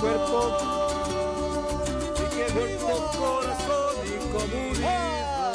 [0.00, 0.56] cuerpo,
[2.54, 5.52] cuerpo, corazón y comunidad.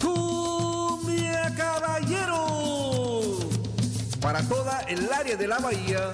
[0.00, 2.42] Cumbia Caballero.
[4.20, 6.12] Para toda el área de la bahía,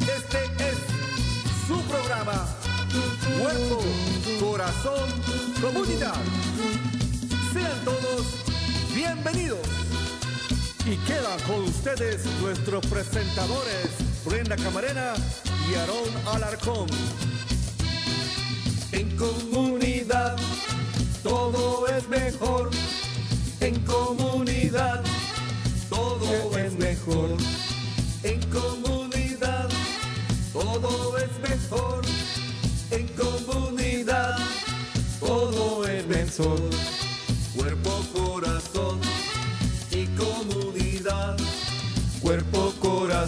[0.00, 0.76] este es
[1.66, 2.46] su programa.
[3.40, 3.80] Cuerpo,
[4.38, 5.08] corazón,
[5.62, 6.20] comunidad.
[7.52, 8.26] Sean todos
[8.94, 9.77] bienvenidos.
[10.90, 13.90] Y quedan con ustedes nuestros presentadores,
[14.24, 15.12] Brenda Camarena
[15.70, 16.86] y Aarón Alarcón.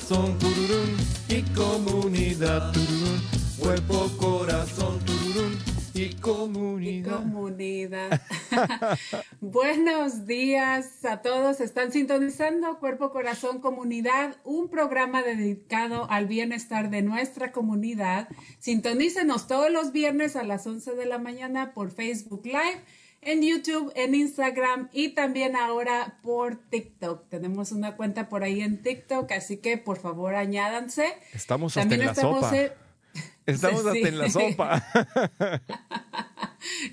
[0.00, 0.96] Corazón, tururún,
[1.28, 2.72] y comunidad.
[3.58, 5.58] Cuerpo, corazón, tururún,
[5.94, 7.18] y comunidad.
[7.18, 8.20] Comunidad.
[9.40, 11.60] Buenos días a todos.
[11.60, 18.28] Están sintonizando Cuerpo, Corazón, Comunidad, un programa dedicado al bienestar de nuestra comunidad.
[18.58, 22.82] Sintonícenos todos los viernes a las 11 de la mañana por Facebook Live,
[23.22, 27.28] en YouTube, en Instagram y también ahora por TikTok.
[27.28, 31.06] Tenemos una cuenta por ahí en TikTok, así que por favor añádanse.
[31.34, 32.56] Estamos hasta en la sopa.
[32.56, 32.72] en-
[33.46, 33.88] Estamos Sí.
[33.88, 34.84] hasta en la sopa.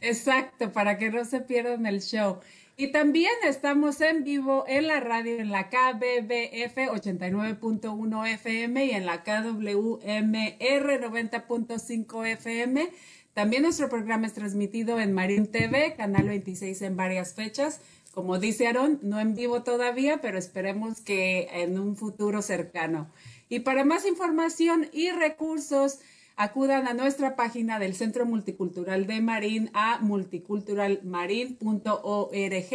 [0.02, 2.40] Exacto, para que no se pierdan el show.
[2.80, 9.06] Y también estamos en vivo en la radio, en la KBBF 89.1 FM y en
[9.08, 12.90] la KWMR 90.5 FM.
[13.38, 17.82] También nuestro programa es transmitido en Marín TV, Canal 26 en varias fechas.
[18.12, 23.12] Como dice Aaron, no en vivo todavía, pero esperemos que en un futuro cercano.
[23.48, 26.00] Y para más información y recursos,
[26.36, 32.74] acudan a nuestra página del Centro Multicultural de Marín a multiculturalmarin.org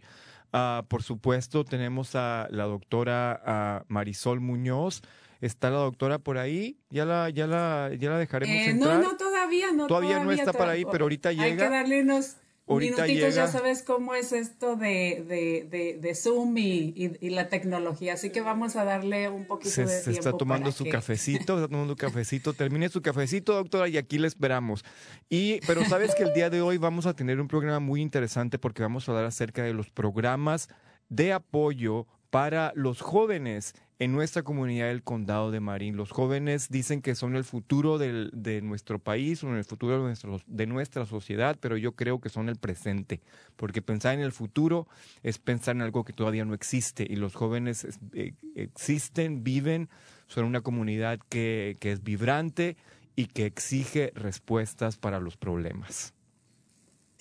[0.51, 5.01] Ah, por supuesto, tenemos a la doctora ah, Marisol Muñoz.
[5.43, 6.77] Está la doctora por ahí.
[6.89, 8.99] Ya la, ya la, ya la dejaremos Eh, no, entrar.
[9.01, 9.87] no, todavía no.
[9.87, 11.65] Todavía no está por ahí, pero ahorita Hay llega.
[11.65, 13.45] que darle unos Ahorita minutitos, llega.
[13.45, 18.13] ya sabes cómo es esto de, de, de, de Zoom y, y- y la tecnología.
[18.13, 20.19] Así que vamos a darle un poquito se, de se tiempo.
[20.19, 22.53] está tomando para su que- cafecito, está tomando un cafecito.
[22.53, 24.85] Termine su cafecito, doctora, y aquí le esperamos.
[25.29, 28.57] Y, pero sabes que el día de hoy vamos a tener un programa muy interesante
[28.57, 30.69] porque vamos a hablar acerca de los programas
[31.09, 35.95] de apoyo para los jóvenes en nuestra comunidad del condado de Marín.
[35.95, 40.03] Los jóvenes dicen que son el futuro del- de nuestro país, son el futuro de,
[40.03, 43.21] nuestro- de nuestra sociedad, pero yo creo que son el presente,
[43.55, 44.87] porque pensar en el futuro
[45.21, 49.89] es pensar en algo que todavía no existe y los jóvenes es- eh, existen, viven,
[50.27, 52.75] son una comunidad que, que es vibrante
[53.15, 56.12] y que exige respuestas para los problemas.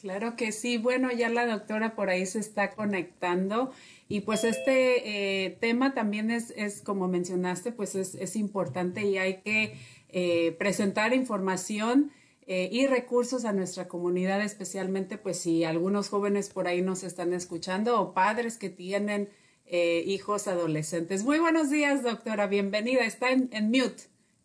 [0.02, 0.78] Claro que sí.
[0.78, 3.70] Bueno, ya la doctora por ahí se está conectando
[4.08, 9.18] y pues este eh, tema también es, es, como mencionaste, pues es, es importante y
[9.18, 9.76] hay que
[10.08, 12.10] eh, presentar información
[12.48, 17.32] eh, y recursos a nuestra comunidad, especialmente pues si algunos jóvenes por ahí nos están
[17.32, 19.28] escuchando o padres que tienen
[19.70, 21.24] hijos adolescentes.
[21.24, 22.46] Muy buenos días, doctora.
[22.46, 23.06] Bienvenida.
[23.06, 24.02] Está en, en mute.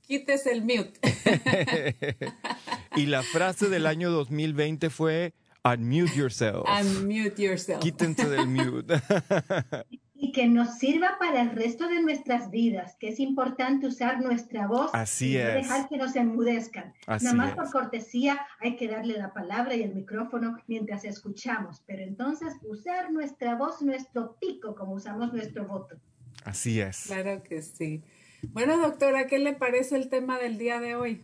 [0.08, 0.94] quites el mute.
[2.96, 5.34] y la frase del año 2020 fue
[5.74, 6.68] unmute yourself.
[6.68, 7.82] Unmute yourself.
[7.82, 8.96] Quítense del mute.
[10.20, 14.66] y que nos sirva para el resto de nuestras vidas, que es importante usar nuestra
[14.68, 15.48] voz Así y es.
[15.48, 16.94] no dejar que nos enmudezcan.
[17.06, 17.56] Así Nada más es.
[17.56, 23.12] por cortesía hay que darle la palabra y el micrófono mientras escuchamos, pero entonces usar
[23.12, 25.98] nuestra voz, nuestro pico, como usamos nuestro voto.
[26.44, 27.04] Así es.
[27.08, 28.04] Claro que sí.
[28.54, 31.24] Bueno, doctora, ¿qué le parece el tema del día de hoy?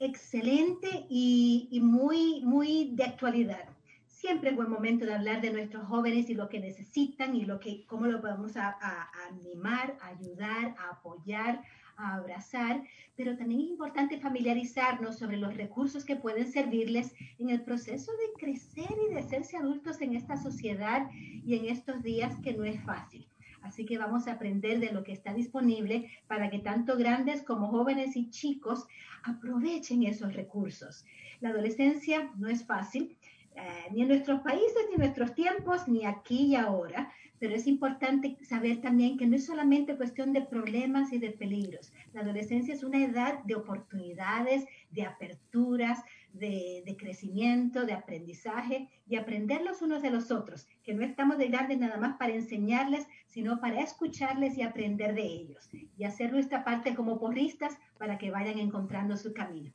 [0.00, 3.68] Excelente y, y muy, muy de actualidad.
[4.08, 7.60] Siempre es buen momento de hablar de nuestros jóvenes y lo que necesitan y lo
[7.60, 11.62] que, cómo lo podemos a- a- a animar, ayudar, apoyar,
[11.96, 12.82] a abrazar,
[13.14, 18.40] pero también es importante familiarizarnos sobre los recursos que pueden servirles en el proceso de
[18.40, 22.82] crecer y de hacerse adultos en esta sociedad y en estos días que no es
[22.84, 23.26] fácil.
[23.62, 27.68] Así que vamos a aprender de lo que está disponible para que tanto grandes como
[27.68, 28.86] jóvenes y chicos
[29.22, 31.04] aprovechen esos recursos.
[31.40, 33.16] La adolescencia no es fácil,
[33.54, 37.66] eh, ni en nuestros países, ni en nuestros tiempos, ni aquí y ahora, pero es
[37.66, 41.92] importante saber también que no es solamente cuestión de problemas y de peligros.
[42.12, 45.98] La adolescencia es una edad de oportunidades, de aperturas,
[46.32, 51.38] de, de crecimiento, de aprendizaje, y aprender los unos de los otros, que no estamos
[51.38, 56.32] de grandes nada más para enseñarles, sino para escucharles y aprender de ellos, y hacer
[56.32, 59.72] nuestra parte como porristas para que vayan encontrando su camino.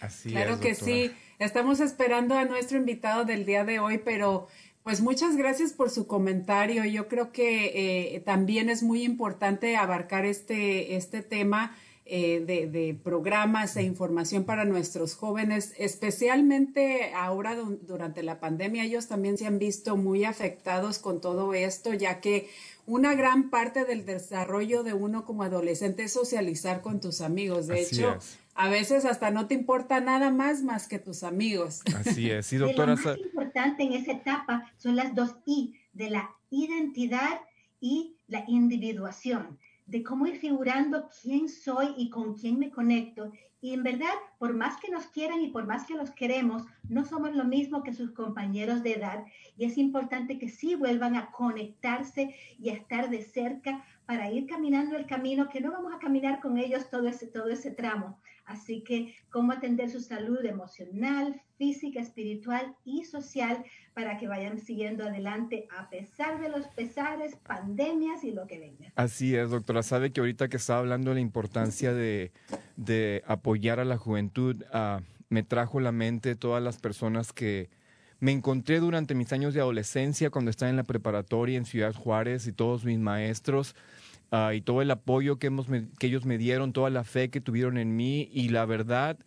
[0.00, 0.92] Así Claro es, que doctora.
[0.92, 1.10] sí.
[1.38, 4.48] Estamos esperando a nuestro invitado del día de hoy, pero
[4.82, 6.84] pues muchas gracias por su comentario.
[6.84, 11.76] Yo creo que eh, también es muy importante abarcar este, este tema
[12.10, 18.84] eh, de, de programas e información para nuestros jóvenes, especialmente ahora du- durante la pandemia.
[18.84, 22.48] Ellos también se han visto muy afectados con todo esto, ya que
[22.86, 27.66] una gran parte del desarrollo de uno como adolescente es socializar con tus amigos.
[27.66, 28.38] De Así hecho, es.
[28.54, 31.82] a veces hasta no te importa nada más más que tus amigos.
[31.94, 32.46] Así es.
[32.46, 32.94] Sí, doctora.
[32.94, 37.40] lo más importante en esa etapa son las dos I, de la identidad
[37.80, 39.58] y la individuación,
[39.88, 43.32] de cómo ir figurando quién soy y con quién me conecto.
[43.60, 47.04] Y en verdad, por más que nos quieran y por más que los queremos, no
[47.04, 49.24] somos lo mismo que sus compañeros de edad.
[49.56, 54.46] Y es importante que sí vuelvan a conectarse y a estar de cerca para ir
[54.46, 58.18] caminando el camino, que no vamos a caminar con ellos todo ese, todo ese tramo.
[58.48, 63.62] Así que cómo atender su salud emocional, física, espiritual y social
[63.92, 68.90] para que vayan siguiendo adelante a pesar de los pesares, pandemias y lo que venga.
[68.96, 69.82] Así es, doctora.
[69.82, 72.32] Sabe que ahorita que estaba hablando de la importancia de,
[72.76, 77.68] de apoyar a la juventud, ah, me trajo a la mente todas las personas que
[78.18, 82.46] me encontré durante mis años de adolescencia, cuando estaba en la preparatoria en Ciudad Juárez
[82.46, 83.76] y todos mis maestros.
[84.30, 85.66] Ah, y todo el apoyo que, hemos,
[85.98, 89.18] que ellos me dieron, toda la fe que tuvieron en mí y la verdad,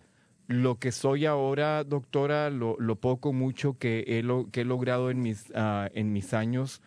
[0.47, 5.09] lo que soy ahora, doctora, lo, lo poco, mucho que he, lo- que he logrado
[5.09, 6.81] en mis, ah, en mis años,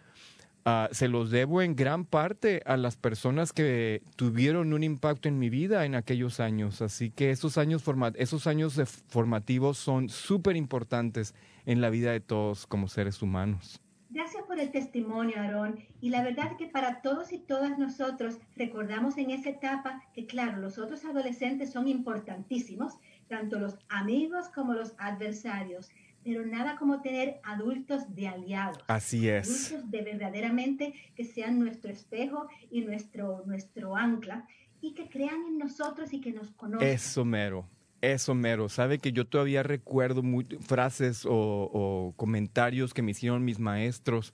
[0.67, 5.39] ah, se los debo en gran parte a las personas que tuvieron un impacto en
[5.39, 6.83] mi vida en aquellos años.
[6.83, 11.35] Así que esos años, forma- esos años formativos son súper importantes
[11.67, 13.81] en la vida de todos como seres humanos.
[14.15, 15.81] Gracias por el testimonio, Aarón.
[16.01, 20.59] Y la verdad que para todos y todas nosotros recordamos en esa etapa que, claro,
[20.59, 22.95] los otros adolescentes son importantísimos,
[23.29, 25.91] tanto los amigos como los adversarios,
[26.23, 28.79] pero nada como tener adultos de aliados.
[28.87, 29.73] Así es.
[29.73, 34.47] Adultos de verdaderamente que sean nuestro espejo y nuestro, nuestro ancla
[34.81, 36.89] y que crean en nosotros y que nos conozcan.
[36.89, 37.69] Eso mero,
[38.13, 38.69] eso mero.
[38.69, 40.23] Sabe que yo todavía recuerdo
[40.61, 44.33] frases o, comentarios que me hicieron mis maestros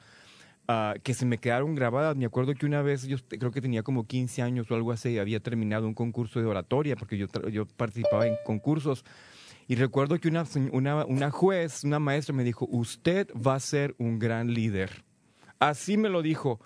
[0.69, 2.17] ah, que se me quedaron grabadas.
[2.17, 5.19] Me acuerdo que una vez, yo creo que tenía como 15 años o algo así,
[5.19, 9.05] había terminado un concurso de oratoria, porque yo, yo participaba en concursos.
[9.69, 13.95] Y recuerdo que una, una, una juez, una maestra me dijo, usted va a ser
[13.99, 15.05] un gran líder.
[15.61, 16.61] Así me lo dijo.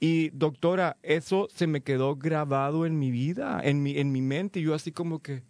[0.00, 4.60] Y doctora, eso se me quedó grabado en mi vida, en mi, en mi mente.
[4.60, 5.42] Y yo así como que...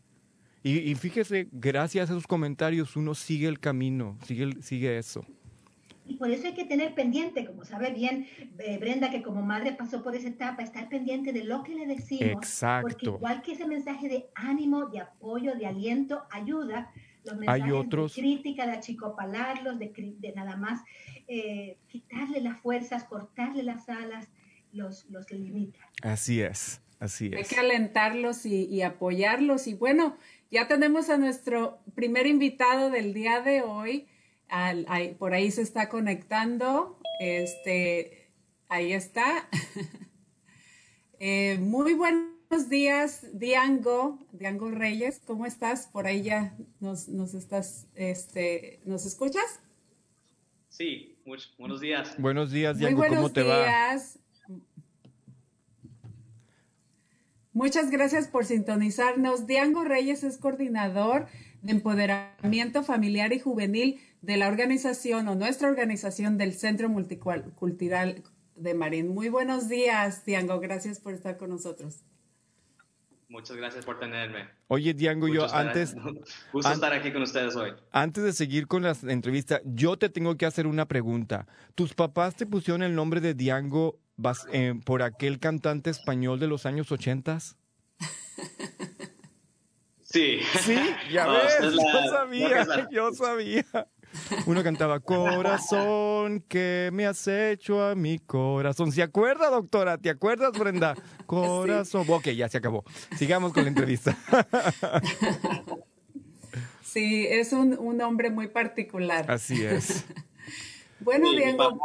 [0.62, 5.24] Y, y fíjese, gracias a esos comentarios uno sigue el camino, sigue, sigue eso.
[6.06, 8.26] Y por eso hay que tener pendiente, como sabe bien
[8.58, 11.86] eh, Brenda, que como madre pasó por esa etapa, estar pendiente de lo que le
[11.86, 12.32] decimos.
[12.32, 13.14] Porque Exacto.
[13.16, 16.90] igual que ese mensaje de ánimo, de apoyo, de aliento, ayuda.
[17.24, 20.80] Los mensajes Hay otros- de crítica, de achicopalarlos, de, de nada más
[21.28, 24.28] eh, quitarle las fuerzas, cortarle las alas,
[24.72, 25.78] los, los limita.
[26.02, 27.48] Así es, así Hay es.
[27.50, 29.66] que alentarlos y, y apoyarlos.
[29.66, 30.16] Y bueno,
[30.50, 34.06] ya tenemos a nuestro primer invitado del día de hoy.
[34.48, 36.98] Al- ahí- por ahí se está conectando.
[37.20, 38.30] Este,
[38.68, 39.48] ahí está.
[41.20, 45.88] Eh, muy buenas días, Diango, Diango Reyes, ¿cómo estás?
[45.88, 49.60] Por ahí ya nos, nos estás, este, ¿nos escuchas?
[50.68, 51.18] Sí,
[51.58, 52.14] buenos días.
[52.18, 54.20] Buenos días, Diango, ¿cómo te días.
[57.58, 59.48] Muchas gracias por sintonizarnos.
[59.48, 61.26] Diango Reyes es coordinador
[61.60, 68.22] de empoderamiento familiar y juvenil de la organización o nuestra organización del Centro Multicultural
[68.54, 69.08] de Marín.
[69.08, 70.60] Muy buenos días, Diango.
[70.60, 72.04] Gracias por estar con nosotros.
[73.28, 74.48] Muchas gracias por tenerme.
[74.68, 75.96] Oye, Diango, yo antes...
[76.52, 77.72] Gusto estar aquí con ustedes hoy.
[77.90, 81.48] Antes de seguir con la entrevista, yo te tengo que hacer una pregunta.
[81.74, 83.98] ¿Tus papás te pusieron el nombre de Diango
[84.52, 87.56] eh, por aquel cantante español de los años ochentas?
[90.02, 90.40] Sí.
[90.60, 90.78] Sí,
[91.12, 93.64] ya ves, yo sabía, yo sabía.
[94.46, 98.90] Uno cantaba Corazón que me has hecho a mi corazón.
[98.90, 99.98] ¿Se acuerda, doctora?
[99.98, 100.94] ¿Te acuerdas, Brenda?
[101.26, 102.06] Corazón.
[102.08, 102.84] Ok, ya se acabó.
[103.16, 104.16] Sigamos con la entrevista.
[106.82, 109.30] Sí, es un, un hombre muy particular.
[109.30, 110.06] Así es.
[111.00, 111.78] bueno, Diego.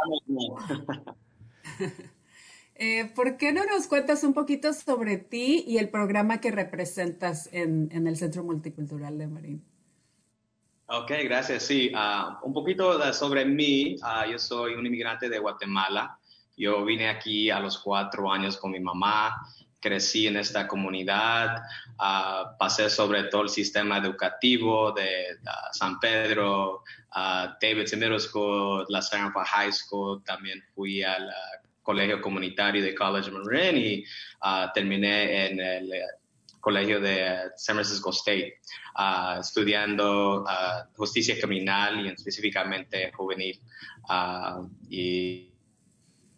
[2.76, 7.48] Eh, ¿Por qué no nos cuentas un poquito sobre ti y el programa que representas
[7.52, 9.64] en, en el Centro Multicultural de Marín?
[10.86, 11.62] Ok, gracias.
[11.62, 13.96] Sí, ah, un poquito sobre mí.
[14.02, 16.18] Ah, yo soy un inmigrante de Guatemala.
[16.56, 19.34] Yo vine aquí a los cuatro años con mi mamá.
[19.80, 21.62] Crecí en esta comunidad.
[21.98, 25.38] Uh, pasé sobre todo el sistema educativo de
[25.72, 26.82] San Pedro,
[27.60, 30.22] Davidson Middle School, La Serpa High School.
[30.24, 31.30] También fui al
[31.84, 34.04] colegio comunitario de College Marin y
[34.74, 35.92] terminé en el
[36.64, 38.60] colegio de San Francisco State,
[38.98, 43.60] uh, estudiando uh, justicia criminal y específicamente juvenil.
[44.08, 45.52] Uh, y,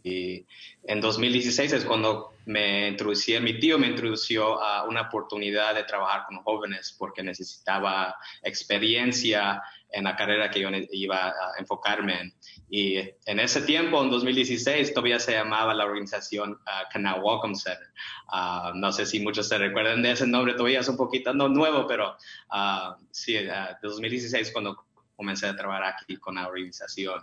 [0.03, 0.45] y,
[0.83, 6.25] en 2016 es cuando me introducí, mi tío me introdució a una oportunidad de trabajar
[6.27, 12.35] con jóvenes porque necesitaba experiencia en la carrera que yo iba a enfocarme en.
[12.69, 17.89] Y en ese tiempo, en 2016, todavía se llamaba la organización uh, Canal Welcome Center.
[18.33, 21.49] Uh, no sé si muchos se recuerdan de ese nombre, todavía es un poquito no,
[21.49, 22.17] nuevo, pero
[22.53, 24.87] uh, sí, uh, 2016 cuando
[25.17, 27.21] comencé a trabajar aquí con la organización.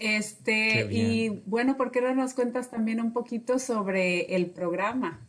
[0.00, 5.26] Este, y bueno, ¿por qué no nos cuentas también un poquito sobre el programa?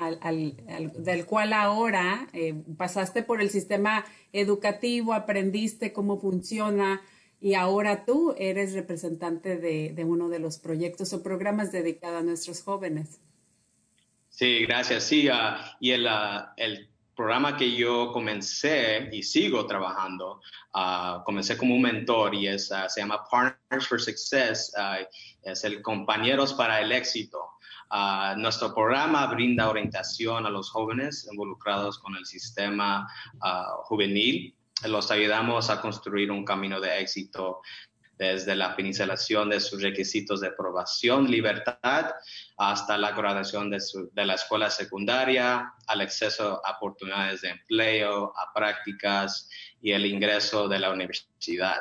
[0.00, 0.56] al,
[0.96, 7.02] del cual ahora eh, pasaste por el sistema educativo, aprendiste cómo funciona
[7.40, 12.22] y ahora tú eres representante de, de uno de los proyectos o programas dedicados a
[12.22, 13.20] nuestros jóvenes.
[14.28, 15.04] Sí, gracias.
[15.04, 20.40] Sí, uh, y el, uh, el, programa que yo comencé y sigo trabajando,
[20.74, 24.72] uh, comencé como un mentor y es, se llama Partners for Success,
[25.42, 27.38] es el Compañeros para el Éxito.
[27.92, 33.08] Uh, nuestro programa brinda orientación a los jóvenes involucrados con el sistema
[33.42, 34.54] uh, juvenil.
[34.84, 37.60] Los ayudamos a construir un camino de éxito
[38.20, 42.10] desde la finalización de sus requisitos de aprobación, libertad,
[42.58, 48.34] hasta la graduación de, su, de la escuela secundaria, al acceso a oportunidades de empleo,
[48.36, 49.48] a prácticas
[49.80, 51.80] y el ingreso de la universidad.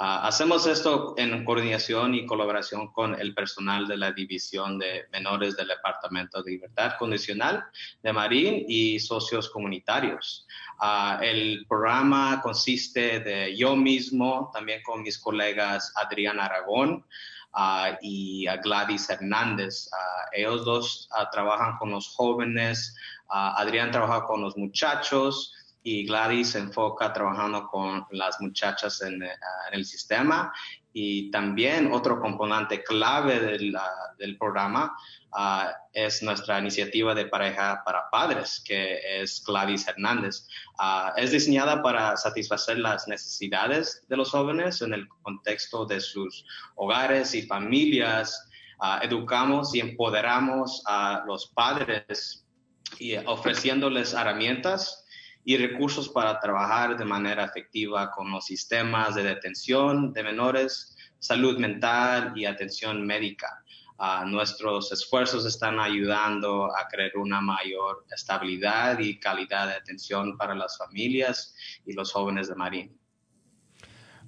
[0.00, 5.56] Uh, hacemos esto en coordinación y colaboración con el personal de la División de Menores
[5.56, 7.64] del Departamento de Libertad Condicional
[8.02, 10.46] de Marín y socios comunitarios.
[10.80, 17.04] Uh, el programa consiste de yo mismo, también con mis colegas Adrián Aragón,
[17.54, 19.88] Uh, y a Gladys Hernández.
[19.90, 22.94] Uh, ellos dos uh, trabajan con los jóvenes,
[23.28, 25.54] Adrián trabaja con los muchachos
[25.88, 30.52] y Gladys se enfoca trabajando con las muchachas en, en el sistema
[30.92, 34.94] y también otro componente clave del, programa
[35.32, 40.46] uh, es nuestra iniciativa de pareja para padres, que es Gladys Hernández.
[41.16, 47.34] es diseñada para satisfacer las necesidades de los jóvenes en el contexto de sus hogares
[47.34, 48.46] y familias.
[49.00, 52.44] educamos y empoderamos a los padres
[52.98, 55.06] y ofreciéndoles herramientas
[55.48, 61.56] y recursos para trabajar de manera efectiva con los sistemas de detención de menores, salud
[61.56, 63.64] mental y atención médica.
[63.98, 70.54] Uh, nuestros esfuerzos están ayudando a crear una mayor estabilidad y calidad de atención para
[70.54, 72.97] las familias y los jóvenes de Marín.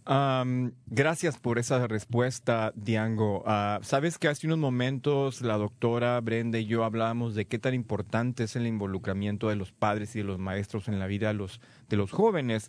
[0.07, 3.45] Um, gracias por esa respuesta, Diango.
[3.47, 7.75] Uh, Sabes que hace unos momentos la doctora Brenda y yo hablábamos de qué tan
[7.75, 11.35] importante es el involucramiento de los padres y de los maestros en la vida de
[11.35, 12.69] los, de los jóvenes.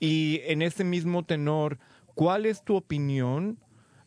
[0.00, 1.78] Y en ese mismo tenor,
[2.14, 3.58] ¿cuál es tu opinión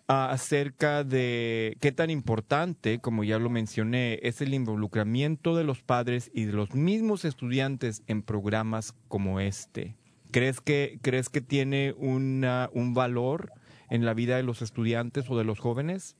[0.08, 6.30] acerca de qué tan importante, como ya lo mencioné, es el involucramiento de los padres
[6.34, 9.96] y de los mismos estudiantes en programas como este.
[10.32, 13.52] ¿Crees que, crees que tiene una, un valor
[13.90, 16.16] en la vida de los estudiantes o de los jóvenes?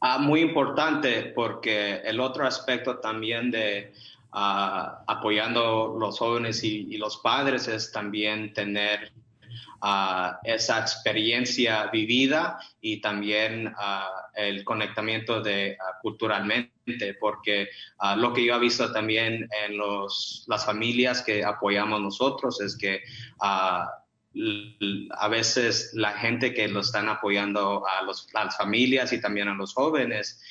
[0.00, 3.92] Ah, muy importante porque el otro aspecto también de
[4.32, 9.12] ah, apoyando los jóvenes y, los padres es también tener
[10.44, 13.74] esa experiencia vivida y también
[14.34, 17.68] el conectamiento de culturalmente, porque
[18.16, 23.02] lo que yo he visto también en los, las familias que apoyamos nosotros es que
[23.50, 29.54] a veces la gente que lo están apoyando a, los, las familias y también a
[29.54, 30.42] los jóvenes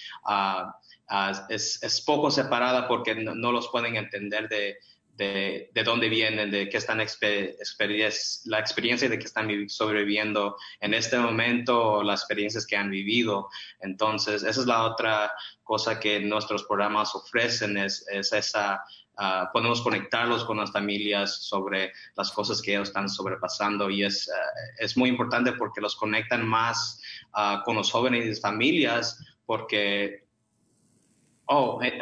[1.49, 4.77] es, es, poco separada porque no los pueden entender de,
[5.15, 11.17] de, de dónde vienen, de qué están la experiencia de que están sobreviviendo en este
[11.17, 13.49] momento, las experiencias que han vivido.
[13.79, 15.31] Entonces, esa es la otra
[15.63, 18.83] cosa que nuestros programas ofrecen, es, es esa,
[19.17, 24.27] uh, podemos conectarlos con las familias sobre las cosas que ellos están sobrepasando y es,
[24.27, 27.01] uh, es muy importante porque los conectan más
[27.33, 30.24] uh, con los jóvenes y familias porque
[31.47, 31.99] oh, eh,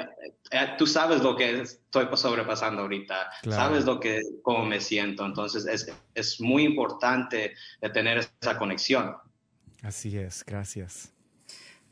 [0.51, 5.65] eh, tú sabes lo que estoy sobrepasando ahorita, sabes lo que, cómo me siento, entonces
[5.65, 7.53] es, es muy importante
[7.93, 9.15] tener esa conexión.
[9.81, 11.13] Así es, gracias.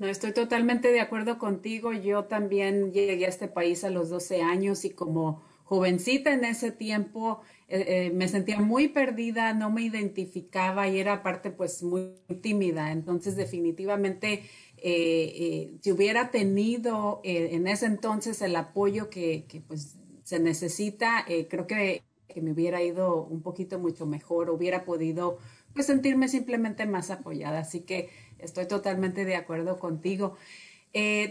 [0.02, 1.94] No, estoy totalmente de acuerdo contigo.
[1.94, 6.72] Yo también llegué a este país a los 12 años y como jovencita en ese
[6.72, 12.92] tiempo eh, me sentía muy perdida, no me identificaba y era aparte pues muy tímida.
[12.92, 14.44] Entonces definitivamente
[14.84, 21.26] eh, eh, si hubiera tenido eh, en ese entonces el apoyo que, pues se necesita,
[21.50, 22.04] creo que,
[22.42, 25.38] me hubiera ido un poquito mucho mejor, hubiera podido
[25.74, 27.60] pues sentirme simplemente más apoyada.
[27.60, 30.38] Así que estoy totalmente de acuerdo contigo.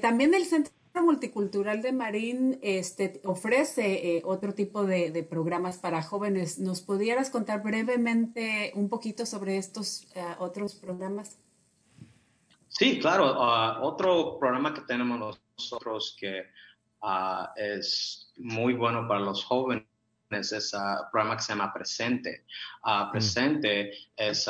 [0.03, 6.59] también el Centro Multicultural de Marín este, ofrece otro tipo de, programas para jóvenes.
[6.59, 10.07] ¿Nos pudieras contar brevemente un poquito sobre estos
[10.39, 11.39] otros programas?
[12.81, 13.37] Sí, claro.
[13.39, 16.47] Ah, otro programa que tenemos nosotros que
[17.03, 19.85] ah, es muy bueno para los jóvenes
[20.31, 22.47] es un programa que se llama Presente.
[22.83, 24.49] Uh, Presente es,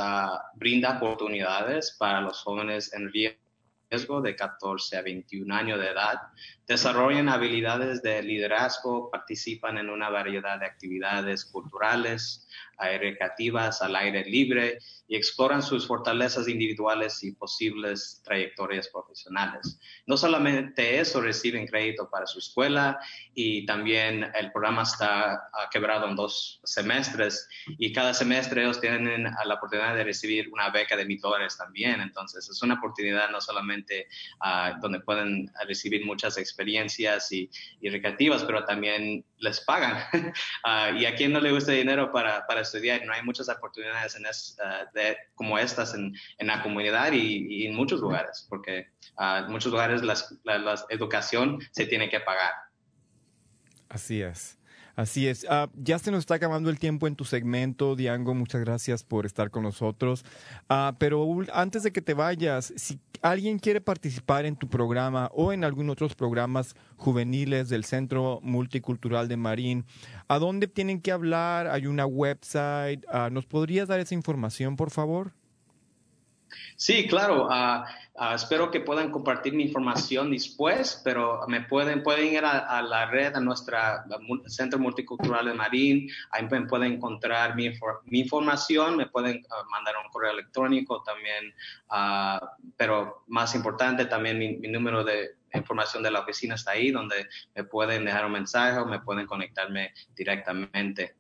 [0.55, 6.21] brinda oportunidades para los jóvenes en riesgo de 14 a 21 años de edad.
[6.69, 12.47] Desarrollan habilidades de liderazgo, participan en una variedad de actividades culturales,
[12.79, 14.79] recreativas al aire libre
[15.11, 19.77] y exploran sus fortalezas individuales y posibles trayectorias profesionales.
[20.07, 22.97] No solamente eso, reciben crédito para su escuela
[23.35, 29.55] y también el programa está quebrado en dos semestres y cada semestre ellos tienen la
[29.55, 32.01] oportunidad de recibir una beca de mil dólares también.
[32.01, 34.07] Entonces es una oportunidad no solamente
[34.45, 40.05] uh, donde pueden recibir muchas experiencias y, y recreativas, pero también les pagan.
[40.15, 44.15] uh, y a quien no le gusta dinero para, para estudiar, no hay muchas oportunidades
[44.15, 44.25] en
[44.95, 45.00] de,
[45.35, 50.03] como estas en, en la comunidad y, y, en muchos lugares, porque en muchos lugares
[50.03, 52.53] la educación se tiene que pagar.
[53.89, 54.61] Así es.
[55.01, 55.45] Así es.
[55.45, 58.35] Uh, ya se nos está acabando el tiempo en tu segmento, Diango.
[58.35, 60.25] Muchas gracias por estar con nosotros.
[60.69, 65.53] Uh, pero antes de que te vayas, si alguien quiere participar en tu programa o
[65.53, 69.85] en algunos otros programas juveniles del Centro Multicultural de Marín,
[70.29, 71.69] ¿a dónde tienen que hablar?
[71.69, 73.05] ¿Hay una website?
[73.13, 75.33] Uh, ¿Nos podrías dar esa información, por favor?
[76.77, 77.47] Sí, claro.
[77.47, 77.85] Uh,
[78.15, 83.07] uh, espero que puedan compartir mi información después, pero me pueden, pueden ir a, la
[83.07, 84.05] red, a nuestra
[84.47, 87.71] Centro Multicultural de Marín, ahí me pueden encontrar mi,
[88.05, 91.55] mi información, me pueden uh, mandar un correo electrónico también,
[92.77, 97.65] pero más importante también mi número de información de la oficina está ahí, donde me
[97.65, 101.17] pueden dejar un mensaje o me pueden conectarme directamente.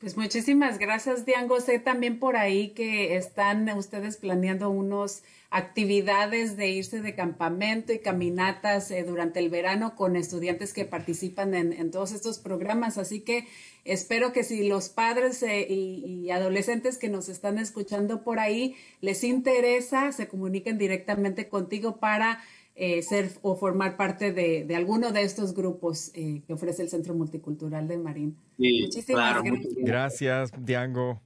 [0.00, 1.60] Pues muchísimas gracias, Diango.
[1.60, 7.98] Sé también por ahí que están ustedes planeando unos actividades de irse de campamento y
[7.98, 12.96] caminatas eh, durante el verano con estudiantes que participan en, todos estos programas.
[12.96, 13.46] Así que
[13.84, 19.22] espero que si los padres eh, y, adolescentes que nos están escuchando por ahí les
[19.22, 22.42] interesa, se comuniquen directamente contigo para
[22.74, 26.88] eh, ser o formar parte de, de, alguno de estos grupos eh, que ofrece el
[26.88, 28.36] Centro Multicultural de Marín.
[28.56, 29.74] Muchísimas gracias.
[29.76, 31.20] Gracias, Diango.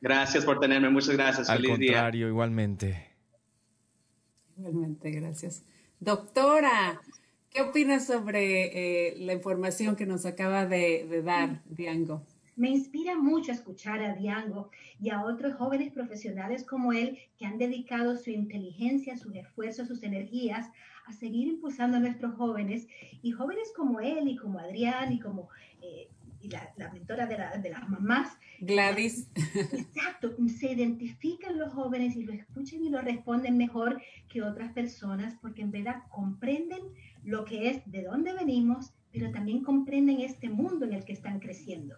[0.00, 1.50] Gracias por tenerme, muchas gracias.
[1.50, 3.06] Al contrario, igualmente.
[4.56, 5.62] Igualmente, gracias.
[5.98, 7.00] Doctora,
[7.50, 12.22] ¿qué opinas sobre eh, la información que nos acaba de, de dar Diango?
[12.60, 14.68] Me inspira mucho escuchar a Diango
[15.00, 20.02] y a otros jóvenes profesionales como él que han dedicado su inteligencia, sus esfuerzos, sus
[20.02, 20.70] energías
[21.06, 22.86] a seguir impulsando a nuestros jóvenes
[23.22, 25.48] y jóvenes como él y como Adrián y como
[25.80, 26.10] eh,
[26.76, 28.36] la, mentora de, de, las mamás.
[28.60, 29.30] Gladys.
[29.54, 35.34] Exacto, se identifican los jóvenes y lo escuchan y lo responden mejor que otras personas
[35.40, 36.82] porque en verdad comprenden
[37.24, 41.40] lo que es de dónde venimos, pero también comprenden este mundo en el que están
[41.40, 41.96] creciendo.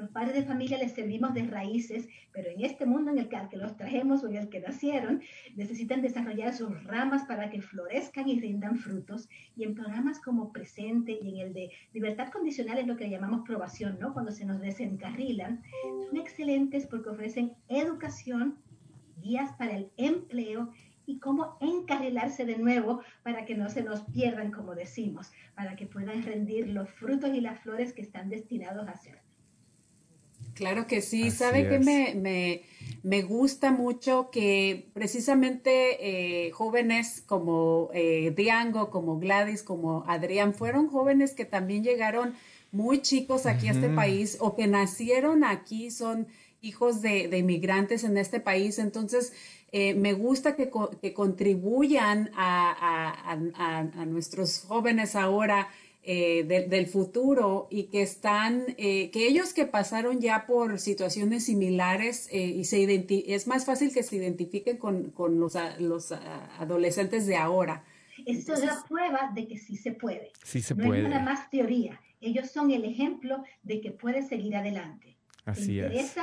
[0.00, 3.36] Los padres de familia les servimos de raíces, pero en este mundo en el que,
[3.36, 5.20] al que los trajemos o en el que nacieron,
[5.56, 9.28] necesitan desarrollar sus ramas para que florezcan y rindan frutos.
[9.56, 13.42] Y en programas como Presente y en el de Libertad Condicional es lo que llamamos
[13.46, 14.14] probación, ¿no?
[14.14, 15.62] Cuando se nos desencarrilan,
[16.08, 18.56] son excelentes porque ofrecen educación,
[19.20, 20.72] guías para el empleo
[21.04, 25.84] y cómo encarrilarse de nuevo para que no se nos pierdan, como decimos, para que
[25.84, 29.20] puedan rendir los frutos y las flores que están destinados a ser.
[30.54, 31.30] Claro que sí.
[31.30, 32.62] ¿Sabe que me,
[33.02, 40.88] me, gusta mucho que precisamente eh, jóvenes como eh, Diango, como Gladys, como Adrián, fueron
[40.88, 42.34] jóvenes que también llegaron
[42.72, 46.28] muy chicos aquí a este país o que nacieron aquí, son
[46.62, 48.78] hijos de, de inmigrantes en este país.
[48.78, 49.32] Entonces,
[49.72, 55.68] eh, me gusta que, que contribuyan a, a, a, nuestros jóvenes ahora
[56.02, 62.28] eh, del futuro y que están, eh, que ellos que pasaron ya por situaciones similares
[62.32, 66.12] y se es más fácil que se identifiquen con, con los, los
[66.58, 67.84] adolescentes de ahora.
[68.26, 70.32] Esto es la prueba de que sí se puede.
[70.44, 71.02] Sí se no puede.
[71.02, 72.00] es nada más teoría.
[72.20, 75.16] Ellos son el ejemplo de que puede seguir adelante.
[75.44, 76.16] Así es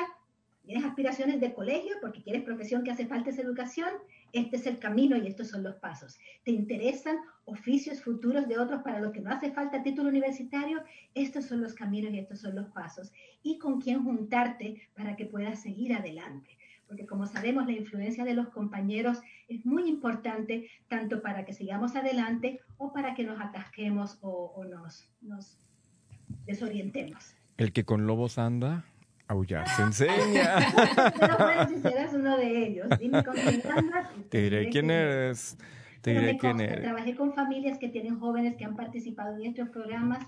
[0.67, 3.89] tienes aspiraciones de colegio porque quieres profesión que hace falta esa educación,
[4.33, 6.17] este es el camino y estos son los pasos.
[6.43, 10.83] ¿Te interesan oficios futuros de otros para los que no hace falta título universitario?
[11.13, 13.11] Estos son los caminos y estos son los pasos.
[13.43, 16.57] Y con quién juntarte para que puedas seguir adelante.
[16.87, 21.95] Porque como sabemos, la influencia de los compañeros es muy importante tanto para que sigamos
[21.95, 25.09] adelante o para que nos atasquemos o, nos,
[26.45, 27.35] desorientemos.
[27.57, 28.85] El que con lobos anda,
[29.27, 30.57] aullar se enseña.
[31.19, 34.09] Pero bueno, si serás uno de ellos, dime con quién andas.
[34.29, 35.57] Te diré quién eres.
[36.01, 36.81] Te diré quién eres.
[36.81, 40.25] Trabajé con familias que tienen jóvenes que han participado en estos programas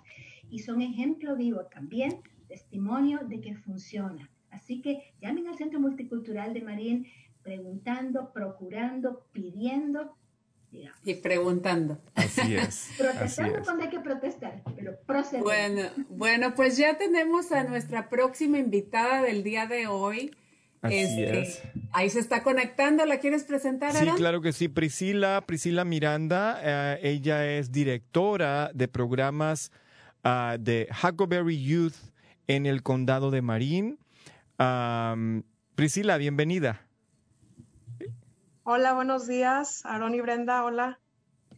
[0.49, 4.29] y son ejemplo vivo también, testimonio de que funciona.
[4.49, 7.07] Así que llamen al Centro Multicultural de Marín
[7.43, 10.15] preguntando, procurando, pidiendo
[11.03, 11.99] y preguntando.
[12.15, 12.89] Así es.
[12.97, 15.43] Protestando cuando hay que protestar, pero proceder.
[15.43, 20.35] Bueno, bueno, pues ya tenemos a nuestra próxima invitada del día de hoy.
[20.81, 21.61] Así este, es.
[21.91, 23.05] Ahí se está conectando.
[23.05, 23.93] ¿La quieres presentar?
[23.93, 24.67] Sí, claro que sí.
[24.67, 26.59] Priscila, Priscila Miranda.
[26.63, 29.71] Eh, ella es directora de programas
[30.23, 31.95] ah, de Huckleberry Youth
[32.47, 33.99] en el condado de Marín.
[35.75, 36.88] Priscila, bienvenida.
[38.71, 39.83] Hola, buenos días.
[39.83, 40.99] Aaron y Brenda, hola.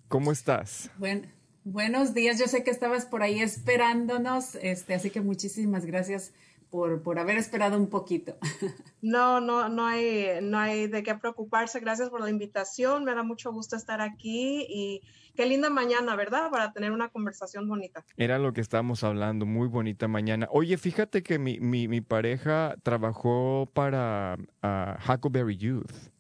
[0.08, 0.90] ¿Cómo estás?
[0.98, 1.28] Bueno,
[1.66, 2.40] buenos días.
[2.40, 6.34] Yo sé que estabas por ahí esperándonos, este, así que muchísimas gracias
[6.70, 8.38] por, por haber esperado un poquito.
[9.02, 11.80] No, no, no hay, no hay de qué preocuparse.
[11.80, 13.04] Gracias por la invitación.
[13.04, 15.02] Me da mucho gusto estar aquí y
[15.36, 16.52] qué linda mañana, ¿verdad?
[16.52, 18.06] Para tener una conversación bonita.
[18.16, 20.48] Era lo que estábamos hablando, muy bonita mañana.
[20.52, 26.11] Oye, fíjate que mi, mi, mi pareja trabajó para uh, Huckleberry Youth.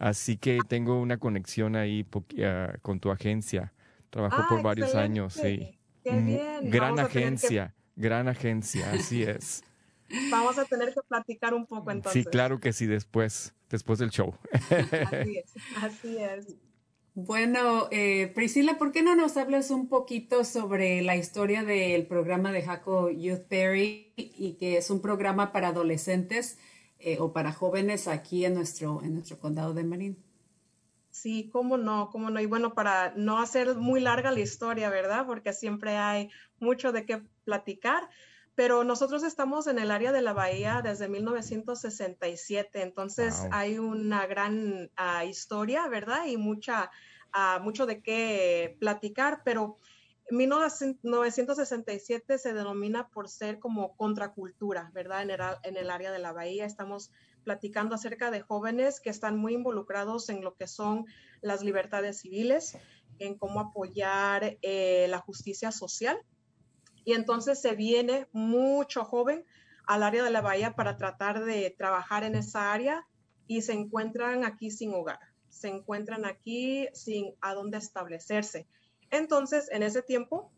[0.00, 2.06] Así que tengo una conexión ahí
[2.42, 3.74] ah, con tu agencia.
[4.08, 5.78] Trabajó por ah, varios años, sí.
[6.02, 9.62] Gran agencia, gran agencia, así es.
[10.30, 12.24] Vamos a tener que platicar un poco entonces.
[12.24, 14.34] Sí, claro que sí, después, después del show.
[14.50, 16.56] Así es, así es.
[17.14, 22.52] Bueno, eh, Priscila, ¿por qué no nos hablas un poquito sobre la historia del programa
[22.52, 26.56] de Jaco Youth Perry y que es un programa para adolescentes?
[27.02, 30.22] Eh, o para jóvenes aquí en nuestro, en nuestro condado de Marín.
[31.10, 32.40] Sí, cómo no, cómo no.
[32.40, 35.26] Y bueno, para no hacer muy larga la historia, ¿verdad?
[35.26, 38.08] Porque siempre hay mucho de qué platicar.
[38.54, 44.90] Pero nosotros estamos en el área de la bahía desde 1967, entonces hay una gran
[44.96, 46.26] ah, historia, ¿verdad?
[46.26, 46.90] Y mucha,
[47.34, 49.78] uh, mucho de qué platicar, pero
[50.30, 55.22] 1967 se denomina por ser como contracultura, ¿verdad?
[55.64, 57.10] En el, área de la bahía estamos
[57.44, 61.06] platicando acerca de jóvenes que están muy involucrados en lo que son
[61.40, 62.76] las libertades civiles,
[63.18, 66.18] en cómo apoyar eh, la justicia social.
[67.04, 69.44] Y entonces se viene mucho joven
[69.86, 73.06] al área de la bahía para tratar de trabajar en esa área
[73.46, 78.68] y se encuentran aquí sin hogar, se encuentran aquí sin a dónde establecerse
[79.10, 80.52] entonces, en ese tiempo,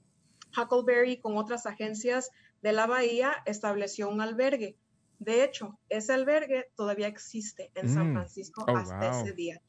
[0.57, 4.77] Huckleberry con otras agencias de la bahía estableció un albergue.
[5.19, 8.13] De hecho, ese albergue todavía existe en San Mm.
[8.15, 9.21] Francisco Oh, hasta wow.
[9.23, 9.61] ese día.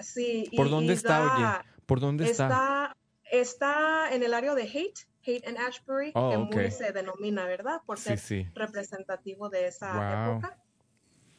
[0.00, 1.70] Sí, ¿Por y- dónde y está, da- oye?
[1.86, 2.46] ¿Por dónde está?
[2.46, 2.96] Está,
[3.30, 7.80] está en el área de Haight, Haight and Ashbury, Oh, que muy se denomina, ¿verdad?
[7.86, 8.46] Por Sí, ser sí.
[8.54, 10.32] representativo de esa Wow.
[10.36, 10.60] época.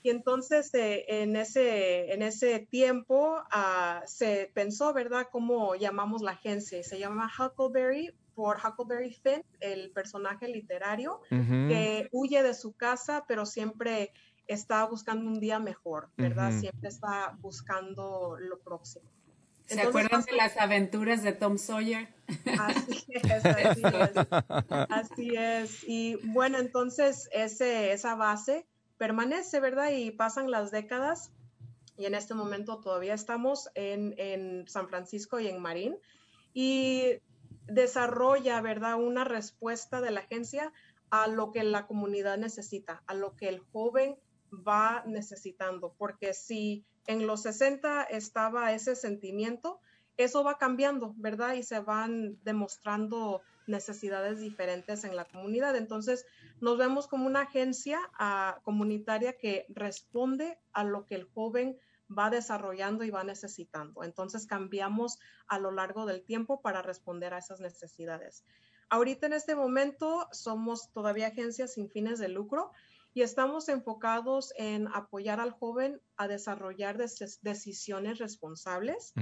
[0.06, 6.34] Y entonces eh, en, ese, en ese tiempo ah, se pensó, ¿verdad?, cómo llamamos la
[6.34, 6.84] agencia.
[6.84, 13.48] Se llama Huckleberry por Huckleberry Finn, el personaje literario que huye de su casa, pero
[13.48, 14.12] siempre
[14.46, 16.52] está buscando un día mejor, ¿verdad?
[16.52, 19.10] Siempre está buscando lo próximo.
[19.66, 22.14] ¿Se Entonces, acuerdan de las aventuras de Tom Sawyer?
[22.60, 24.28] Así es, así es.
[24.70, 25.84] Así es.
[25.88, 29.92] Y bueno, entonces ese, esa base permanece, ¿verdad?
[29.92, 31.32] Y pasan las décadas
[31.98, 35.98] y en este momento todavía estamos en, en San Francisco y en Marín
[36.54, 37.20] y
[37.68, 38.96] desarrolla, ¿verdad?
[38.96, 40.74] Una respuesta de la agencia
[41.10, 44.18] a lo que la comunidad necesita, a lo que el joven
[44.52, 49.80] va necesitando, porque si en los 60 estaba ese sentimiento,
[50.18, 51.54] eso va cambiando, ¿verdad?
[51.54, 55.76] Y se van demostrando necesidades diferentes en la comunidad.
[55.76, 56.26] Entonces,
[56.62, 62.30] nos vemos como una agencia ah, comunitaria que responde a lo que el joven va
[62.30, 64.04] desarrollando y va necesitando.
[64.04, 68.44] Entonces, cambiamos a lo largo del tiempo para responder a esas necesidades.
[68.90, 72.72] Ahorita en este momento somos todavía agencias sin fines de lucro
[73.16, 79.14] y estamos enfocados en apoyar al joven a desarrollar des- decisiones responsables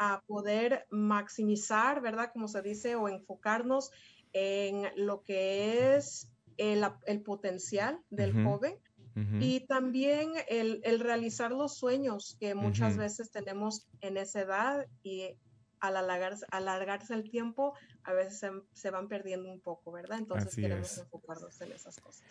[0.00, 2.30] a poder maximizar, ¿verdad?
[2.32, 3.90] Como se dice, o enfocarnos
[4.32, 8.74] en lo que es el, el potencial del joven
[9.42, 15.36] y también el, el realizar los sueños que muchas veces tenemos en esa edad y
[15.80, 20.18] al alargarse, alargarse el tiempo, a veces se, se van perdiendo un poco, ¿verdad?
[20.18, 20.98] Entonces Así queremos es.
[20.98, 22.22] enfocarnos en esas cosas.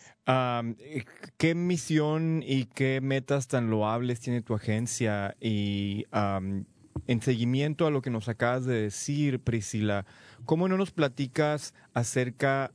[0.78, 1.04] Eh,
[1.36, 5.36] ¿Qué misión y qué metas tan loables tiene tu agencia?
[5.40, 10.06] Y en seguimiento a lo que nos acabas de decir, Priscila,
[10.44, 12.72] ¿cómo no nos platicas acerca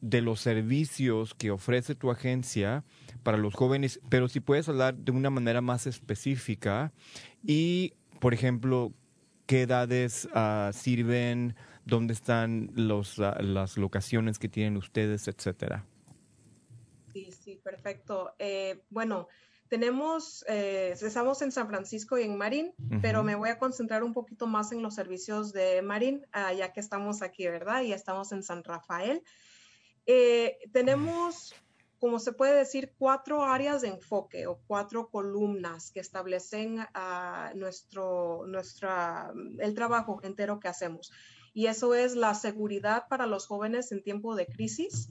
[0.00, 2.84] de los servicios que ofrece tu agencia
[3.22, 6.92] para los jóvenes, pero si puedes hablar de una manera más específica
[7.42, 8.92] y, por ejemplo,
[9.46, 11.54] qué edades ah, sirven,
[11.90, 15.84] dónde están los, las locaciones que tienen ustedes, etcétera?
[17.12, 18.32] Sí, sí, perfecto.
[18.38, 19.28] Eh, bueno,
[19.68, 24.12] tenemos, eh, estamos en San Francisco y en Marín, pero me voy a concentrar un
[24.12, 27.82] poquito más en los servicios de Marín, ah, ya que estamos aquí, ¿verdad?
[27.82, 29.22] Y estamos en San Rafael.
[30.06, 31.54] Eh, tenemos,
[32.00, 38.44] como se puede decir, cuatro áreas de enfoque o cuatro columnas que establecen ah, nuestro,
[38.48, 41.12] nuestra, el trabajo entero que hacemos.
[41.52, 45.10] Y eso es la seguridad para los jóvenes en tiempo de crisis,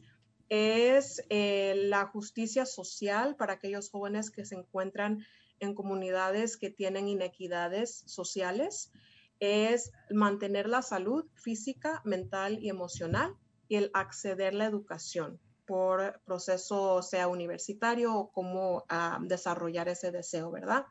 [0.49, 5.25] es eh, la justicia social para aquellos jóvenes que se encuentran
[5.60, 8.91] en comunidades que tienen inequidades sociales,
[9.39, 13.36] es mantener la salud física, mental y emocional
[13.67, 20.12] y el acceder a la educación por proceso sea universitario o cómo ah, desarrollar ese
[20.12, 20.86] deseo, ¿verdad?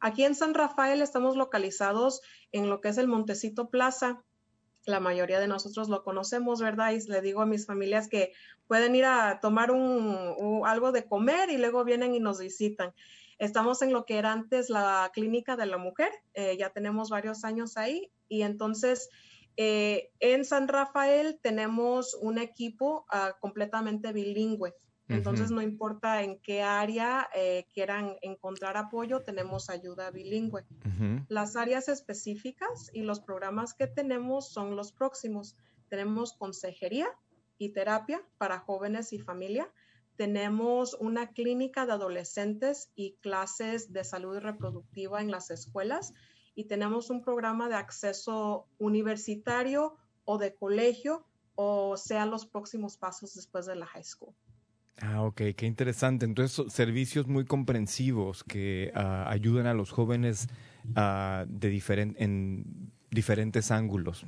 [0.00, 4.24] Aquí en San Rafael estamos localizados en lo que es el Montecito Plaza.
[4.86, 6.92] La mayoría de nosotros lo conocemos, ¿verdad?
[6.92, 8.32] Y le digo a mis familias que
[8.66, 12.94] pueden ir a tomar un, algo de comer y luego vienen y nos visitan.
[13.38, 17.44] Estamos en lo que era antes la clínica de la mujer, eh, ya tenemos varios
[17.44, 19.10] años ahí y entonces
[19.56, 24.74] eh, en San Rafael tenemos un equipo ah, completamente bilingüe.
[25.08, 30.64] Entonces, no importa en qué área eh, quieran encontrar apoyo, tenemos ayuda bilingüe.
[31.28, 35.56] Las áreas específicas y los programas que tenemos son los próximos.
[35.88, 37.08] Tenemos consejería
[37.58, 39.72] y terapia para jóvenes y familia.
[40.16, 46.14] Tenemos una clínica de adolescentes y clases de salud reproductiva en las escuelas.
[46.56, 53.34] Y tenemos un programa de acceso universitario o de colegio, o sea, los próximos pasos
[53.34, 54.34] después de la high school.
[55.02, 56.24] Ah, ok, qué interesante.
[56.24, 60.48] Entonces, servicios muy comprensivos que ah, ayudan a los jóvenes
[60.94, 64.26] ah, de en diferentes ángulos.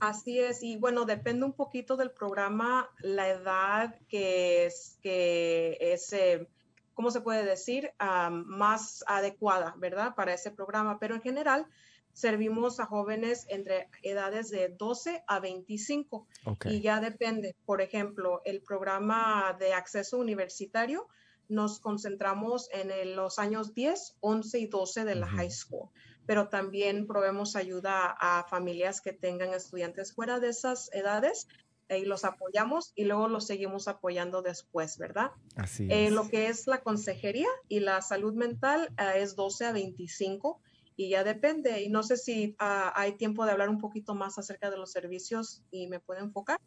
[0.00, 6.12] Así es, y bueno, depende un poquito del programa, la edad que es, que es
[6.12, 6.48] eh,
[6.94, 7.92] ¿cómo se puede decir?
[7.98, 10.14] Ah, más adecuada, ¿verdad?
[10.14, 11.66] Para ese programa, pero en general
[12.12, 16.66] servimos a jóvenes entre edades de 12 a 25 Ok.
[16.66, 17.56] y ya depende.
[17.64, 21.08] Por ejemplo, el programa de acceso universitario
[21.48, 25.90] nos concentramos en los años 10, 11 y 12 de la high school,
[26.24, 31.48] pero también proveemos ayuda a familias que tengan estudiantes fuera de esas edades
[31.90, 35.32] y los apoyamos y luego los seguimos apoyando después, ¿verdad?
[35.56, 36.10] Así es.
[36.10, 40.60] lo que es la consejería y la salud mental es 12 a 25
[40.96, 41.82] y ya depende.
[41.82, 44.92] Y no sé si ah, hay tiempo de hablar un poquito más acerca de los
[44.92, 46.60] servicios y me puede enfocar.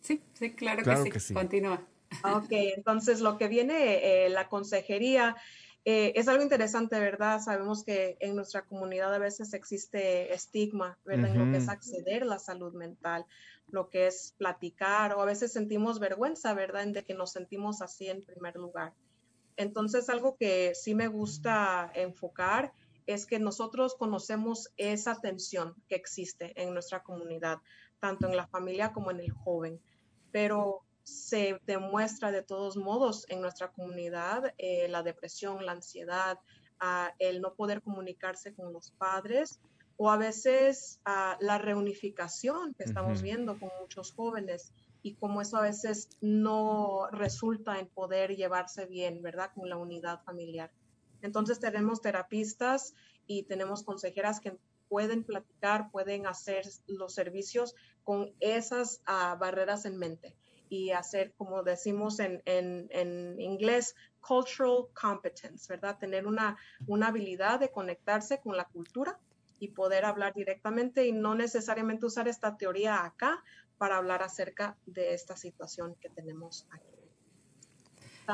[0.00, 1.34] Sí, sí, claro, que, sí.
[1.34, 1.86] Continúa.
[2.24, 5.36] Ok, entonces lo que viene, eh, la consejería,
[5.84, 7.40] eh, es algo interesante, ¿verdad?
[7.40, 11.30] Sabemos que en nuestra comunidad a veces existe estigma, ¿verdad?
[11.30, 13.24] En lo que es acceder a la salud mental,
[13.70, 16.82] lo que es platicar, o a veces sentimos vergüenza, ¿verdad?
[16.82, 18.92] En de que nos sentimos así en primer lugar.
[19.56, 22.72] Entonces, algo que sí me gusta enfocar
[23.08, 27.58] es que nosotros conocemos esa tensión que existe en nuestra comunidad,
[28.00, 29.80] tanto en la familia como en el joven,
[30.30, 36.38] pero se demuestra de todos modos en nuestra comunidad eh, la depresión, la ansiedad,
[37.18, 39.58] el no poder comunicarse con los padres
[39.96, 41.00] o a veces
[41.40, 47.80] la reunificación que estamos viendo con muchos jóvenes y cómo eso a veces no resulta
[47.80, 49.50] en poder llevarse bien, ¿verdad?
[49.54, 50.70] Con la unidad familiar.
[51.22, 52.94] Entonces tenemos terapistas
[53.26, 54.56] y tenemos consejeras que
[54.88, 60.34] pueden platicar, pueden hacer los servicios con esas ah, barreras en mente
[60.70, 65.98] y hacer, como decimos en, en, inglés, cultural competence, ¿verdad?
[65.98, 69.18] Tener una, una habilidad de conectarse con la cultura
[69.60, 73.42] y poder hablar directamente y no necesariamente usar esta teoría acá
[73.78, 76.97] para hablar acerca de esta situación que tenemos aquí.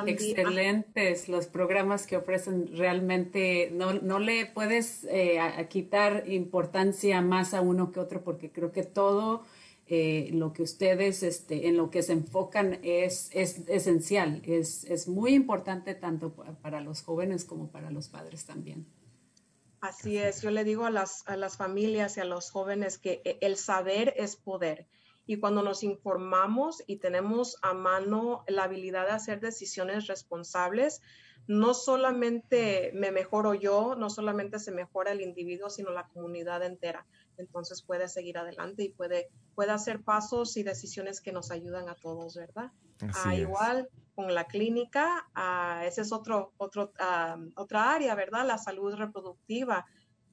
[0.07, 2.76] Excelentes los programas que ofrecen.
[2.76, 5.38] Realmente, no, no le puedes eh,
[5.70, 9.44] quitar importancia más a uno que otro porque creo que todo
[9.87, 15.09] eh, lo que ustedes este, en lo que se enfocan es, es esencial, es, es
[15.09, 18.87] muy importante tanto para los jóvenes como para los padres también.
[19.83, 23.20] Así es, yo le digo a las, a las familias y a los jóvenes que
[23.26, 24.87] eh, el saber es poder
[25.26, 31.00] y cuando nos informamos y tenemos a mano la habilidad de hacer decisiones responsables,
[31.46, 37.06] no solamente me mejoro yo, no solamente se mejora el individuo, sino la comunidad entera.
[37.37, 41.94] Entonces puede seguir adelante y puede, puede hacer pasos y decisiones que nos ayudan a
[41.96, 42.70] todos, ¿verdad?
[43.24, 48.46] Ah, igual con la clínica, ah, ese es otro, otro, ah, otra área, ¿verdad?
[48.46, 49.84] La salud reproductiva.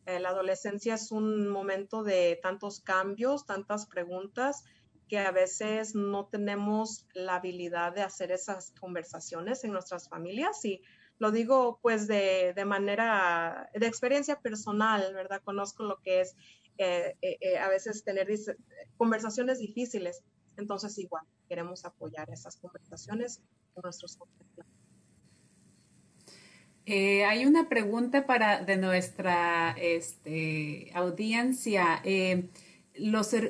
[0.05, 4.63] Eh, la adolescencia es un momento de tantos cambios, tantas preguntas
[5.11, 10.81] que a veces no tenemos la habilidad de hacer esas conversaciones en nuestras familias y
[11.19, 15.41] lo digo pues de, de manera, de experiencia personal, ¿verdad?
[15.43, 16.37] Conozco lo que es
[16.77, 18.29] eh, eh, eh, a veces tener
[18.95, 20.23] conversaciones difíciles.
[20.55, 23.41] Entonces igual queremos apoyar esas conversaciones
[23.73, 24.17] con nuestros
[26.85, 32.01] hay una pregunta para de nuestra este, audiencia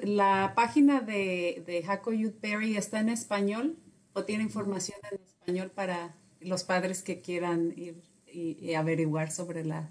[0.03, 3.77] la página de, de Jaco Youth Berry está en español
[4.13, 8.01] o tiene información en español para los padres que quieran ir
[8.33, 9.89] y, averiguar sobre la...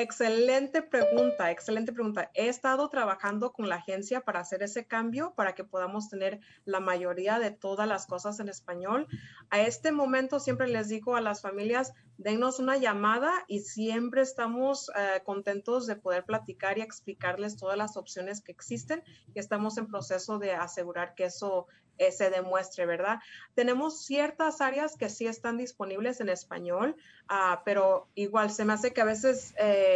[0.00, 2.30] Excelente pregunta, excelente pregunta.
[2.32, 6.78] He estado trabajando con la agencia para hacer ese cambio, para que podamos tener la
[6.78, 9.08] mayoría de todas las cosas en español.
[9.50, 14.88] A este momento siempre les digo a las familias, dennos una llamada y siempre estamos
[14.90, 19.02] eh, contentos de poder platicar y explicarles todas las opciones que existen
[19.34, 21.66] y estamos en proceso de asegurar que eso
[21.98, 23.18] eh, se demuestre, ¿verdad?
[23.54, 26.94] Tenemos ciertas áreas que sí están disponibles en español,
[27.28, 29.54] uh, pero igual se me hace que a veces...
[29.58, 29.87] Eh,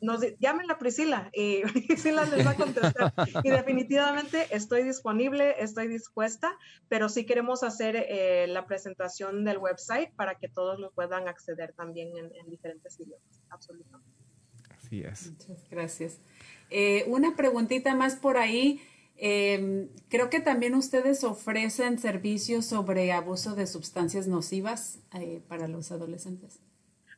[0.00, 3.12] nos llamen a Priscila y Priscila les va a contestar.
[3.44, 6.56] y definitivamente estoy disponible, estoy dispuesta,
[6.88, 11.74] pero sí queremos hacer eh, la presentación del website para que todos lo puedan acceder
[11.74, 13.42] también en, diferentes idiomas.
[13.50, 14.08] Absolutamente.
[14.76, 15.30] Así es.
[15.30, 16.18] Muchas gracias.
[16.70, 18.80] Eh, una preguntita más por ahí.
[19.22, 25.92] Em, creo que también ustedes ofrecen servicios sobre abuso de sustancias nocivas eh, para los
[25.92, 26.60] adolescentes.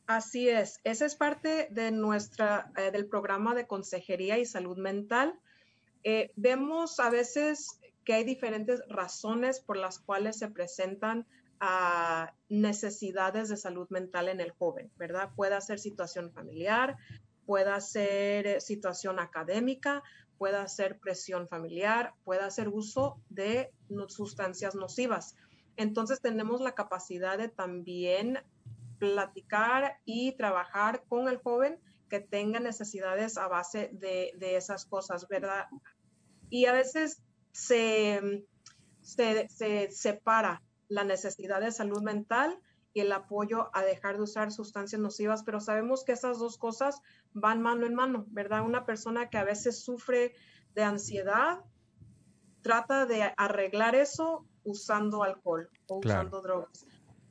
[0.05, 5.39] Así es, esa es parte de nuestra, eh, del programa de consejería y salud mental.
[6.03, 11.25] Eh, vemos a veces que hay diferentes razones por las cuales se presentan
[11.61, 15.29] a necesidades de salud mental en el joven, ¿verdad?
[15.37, 16.97] Puede ser situación familiar,
[17.45, 20.03] puede ser eh, situación académica,
[20.37, 23.71] puede ser presión familiar, puede ser uso de
[24.09, 25.35] sustancias nocivas.
[25.77, 28.39] Entonces tenemos la capacidad de también
[29.03, 31.77] platicar y trabajar con el joven
[32.09, 35.65] que tenga necesidades a base de, esas cosas, ¿verdad?
[36.49, 38.45] Y a veces se,
[39.01, 42.57] se, separa la necesidad de salud mental
[42.93, 47.01] y el apoyo a dejar de usar sustancias nocivas, pero sabemos que esas dos cosas
[47.33, 48.63] van mano en mano, ¿verdad?
[48.63, 50.33] Una persona que a veces sufre
[50.75, 51.59] de ansiedad
[52.61, 56.85] trata de arreglar eso usando alcohol o usando drogas.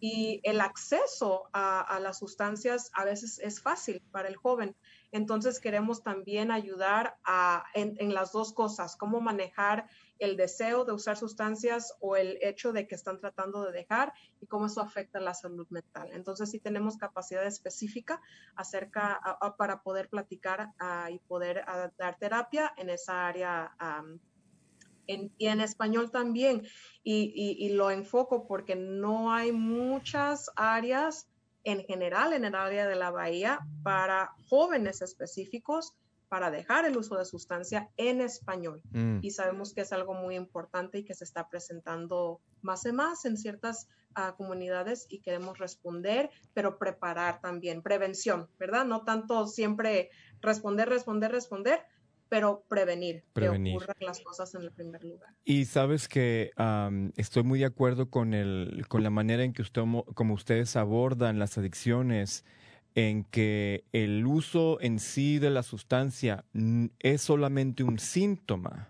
[0.05, 4.75] Y el acceso a, las sustancias a veces es fácil para el joven.
[5.13, 9.89] Entonces queremos también ayudar a, en, las dos cosas, cómo manejar
[10.19, 14.49] el deseo de usar sustancias o el hecho de que están tratando de dejar y
[14.49, 16.11] cómo eso afecta la salud mental.
[16.13, 18.21] Entonces sí tenemos capacidad específica
[18.57, 19.21] acerca
[19.57, 20.73] para poder platicar
[21.13, 21.65] y poder
[21.97, 23.71] dar terapia en esa área
[25.07, 26.63] y en español también.
[27.05, 31.29] Y, lo enfoco porque no hay muchas áreas
[31.65, 35.95] en general en el área de la bahía para jóvenes específicos
[36.29, 38.81] para dejar el uso de sustancia en español.
[38.93, 39.19] Mm.
[39.21, 43.27] Y sabemos que es algo muy importante y que se está presentando más y más
[43.27, 48.87] en ciertas ah, comunidades y queremos responder, pero preparar también, prevención, ¿verdad?
[48.87, 51.85] No tanto siempre responder, responder, responder,
[52.33, 53.75] pero prevenir, prevenir.
[53.75, 55.35] que ocurran las cosas en el primer lugar.
[55.45, 56.51] Y sabes que
[57.15, 59.83] estoy muy de acuerdo con, el, con la manera en que usted,
[60.15, 62.47] como ustedes abordan las adicciones,
[62.95, 66.47] en que el uso en sí de la sustancia
[67.01, 68.89] es solamente un síntoma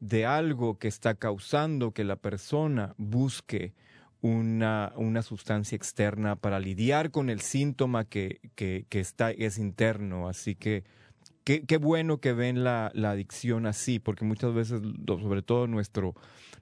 [0.00, 3.72] de algo que está causando que la persona busque
[4.20, 10.28] una, una sustancia externa para lidiar con el síntoma que, que, que está, es interno.
[10.28, 10.84] Así que
[11.44, 16.14] qué, bueno que ven la, adicción así, porque muchas veces, sobre todo nuestro,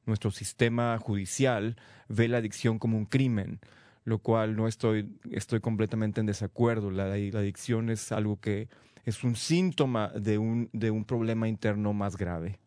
[0.07, 1.77] nuestro sistema judicial,
[2.09, 3.61] ve la adicción como un crimen,
[4.05, 6.91] lo cual no estoy, estoy completamente en desacuerdo.
[6.91, 8.69] La, la adicción es algo que
[9.05, 12.59] es un síntoma de un, de un problema interno más grave.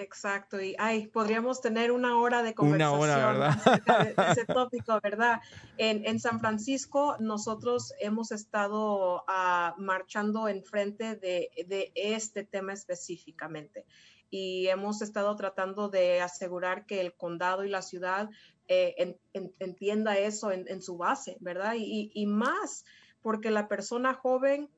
[0.00, 5.40] Exacto, y ay, podríamos tener una hora de conversación acerca de, ese tópico, ¿verdad?
[5.76, 13.84] En, San Francisco nosotros hemos estado uh, marchando enfrente de, de este tema específicamente
[14.30, 18.30] y hemos estado tratando de asegurar que el condado y la ciudad
[18.68, 19.16] eh,
[19.58, 21.74] entienda eso en, su base, ¿verdad?
[21.76, 22.84] Y, y, más
[23.22, 24.68] porque la persona joven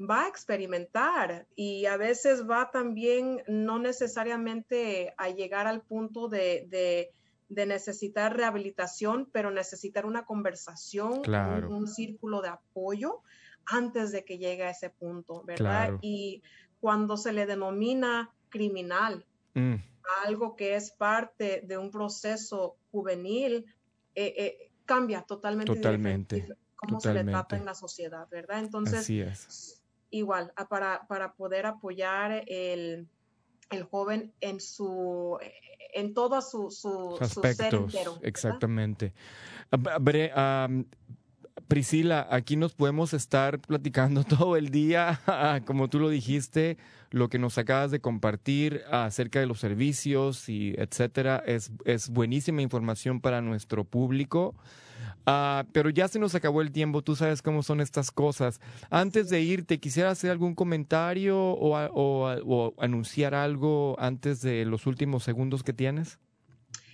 [0.00, 7.10] va a experimentar y a veces va también no necesariamente a llegar al punto de,
[7.48, 11.22] necesitar rehabilitación, pero necesitar una conversación,
[11.68, 13.20] un, círculo de apoyo
[13.66, 15.98] antes de que llegue a ese punto, ¿verdad?
[16.00, 16.42] Y
[16.80, 19.74] cuando se le denomina criminal, mm.
[20.24, 23.66] algo que es parte de un proceso juvenil,
[24.14, 25.74] eh, eh, cambia totalmente.
[25.74, 26.48] Totalmente.
[26.74, 28.60] Cómo se le trata en la sociedad, ¿verdad?
[28.60, 29.79] Entonces, Así es
[30.10, 33.08] igual, para, para poder apoyar el,
[33.70, 35.38] el, joven en su
[35.92, 38.18] en todo su, su, ser entero.
[38.22, 39.12] Exactamente.
[41.70, 45.20] Priscila, aquí nos podemos estar platicando todo el día,
[45.66, 46.78] como tú lo dijiste,
[47.10, 52.60] lo que nos acabas de compartir acerca de los servicios y etcétera, es, es buenísima
[52.60, 54.56] información para nuestro público.
[55.26, 58.60] Ah, pero ya se nos acabó el tiempo, tú sabes cómo son estas cosas.
[58.90, 65.62] Antes de irte, quisiera hacer algún comentario o, anunciar algo antes de los últimos segundos
[65.62, 66.18] que tienes.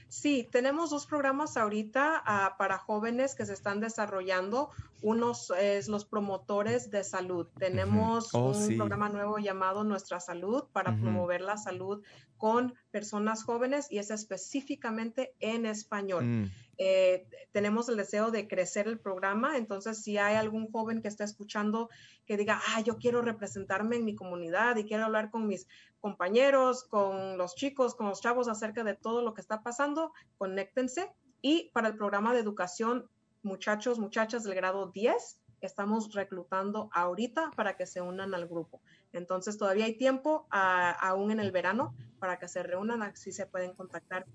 [0.09, 4.71] Sí, tenemos dos programas ahorita ah, para jóvenes que se están desarrollando.
[5.03, 7.47] Uno es los promotores de salud.
[7.59, 12.03] Tenemos oh, un programa nuevo llamado Nuestra Salud para promover la salud
[12.37, 16.25] con personas jóvenes y es específicamente en español.
[16.25, 16.51] Mm.
[16.79, 21.25] Eh, tenemos el deseo de crecer el programa, entonces si hay algún joven que está
[21.25, 21.89] escuchando
[22.27, 25.67] que diga, ah, yo quiero representarme en mi comunidad y quiero hablar con mis
[26.01, 31.11] compañeros, con los chicos, con los chavos acerca de todo lo que está pasando, conéctense.
[31.41, 33.09] Y para el programa de educación,
[33.47, 38.83] muchachos, muchachas del grado 10, estamos reclutando ahorita para que se unan al grupo.
[39.13, 43.75] Entonces todavía hay tiempo, aún en el verano, para que se reúnan, así se pueden
[43.75, 44.27] contactar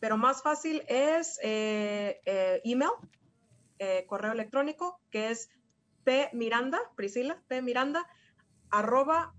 [0.00, 2.90] Pero más fácil es eh, eh, email,
[3.78, 5.50] eh, correo electrónico, que es
[6.32, 8.06] Miranda, Priscila, Miranda,
[8.70, 9.34] arroba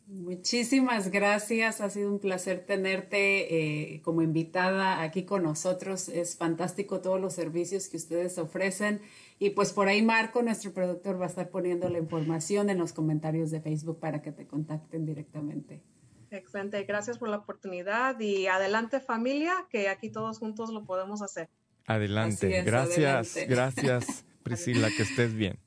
[0.09, 6.09] Muchísimas gracias, ha sido un placer tenerte eh, como invitada aquí con nosotros.
[6.09, 9.03] Es fantástico todos los servicios que ustedes ofrecen
[9.39, 12.95] Y pues por ahí Marco, nuestro productor, va a estar poniendo la información en los
[12.95, 15.83] comentarios de Facebook para que te contacten directamente.
[16.31, 21.51] Excelente, gracias por la oportunidad y adelante familia, que aquí todos juntos lo podemos hacer.
[21.87, 25.59] Adelante, gracias, gracias Priscila, que estés bien.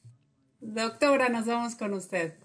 [0.61, 2.35] Doctora, nos vamos con usted.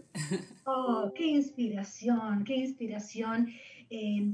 [0.65, 3.49] Oh, qué inspiración, qué inspiración.
[3.91, 4.33] Eh,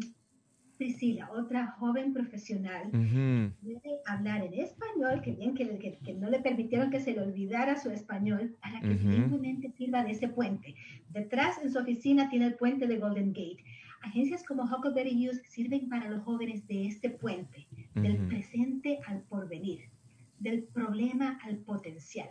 [0.79, 7.01] Priscila, otra joven profesional, debe hablar en español, que bien que, no le permitieron que
[7.01, 10.75] se le olvidara su español, para que simplemente sirva de ese puente.
[11.11, 13.63] Detrás en su oficina tiene el puente de Golden Gate.
[14.03, 19.83] Agencias como Huckleberry News sirven para los jóvenes de este puente, del presente al porvenir,
[20.41, 22.31] del problema al potencial.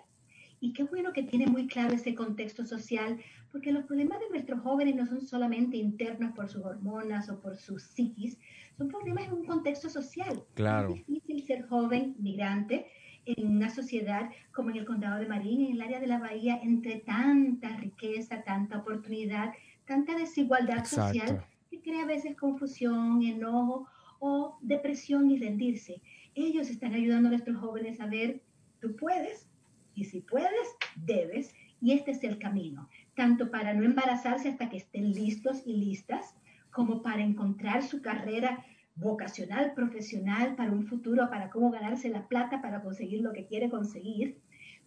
[0.62, 3.20] Y qué bueno que tiene muy claro ese contexto social,
[3.52, 7.58] porque los problemas de nuestros jóvenes no son solamente internos por sus hormonas o por
[7.58, 8.38] sus psiquis,
[8.78, 10.44] son problemas en un contexto social.
[10.54, 10.94] Claro.
[10.94, 12.86] Es difícil ser joven, migrante,
[13.26, 16.60] en una sociedad como en el condado de Marín, en el área de la bahía,
[16.62, 19.54] entre tanta riqueza, tanta oportunidad,
[19.86, 23.88] tanta desigualdad social, que crea a veces confusión, enojo
[24.20, 26.02] o depresión y rendirse.
[26.36, 28.42] Ellos están ayudando a nuestros jóvenes a ver,
[28.80, 29.51] tú puedes,
[29.96, 31.54] y si puedes, debes.
[31.82, 36.36] Y este es el camino, tanto para no embarazarse hasta que estén listos y listas,
[36.70, 38.64] como para encontrar su carrera
[38.96, 43.70] vocacional, profesional, para un futuro, para cómo ganarse la plata, para conseguir lo que quiere
[43.70, 44.38] conseguir.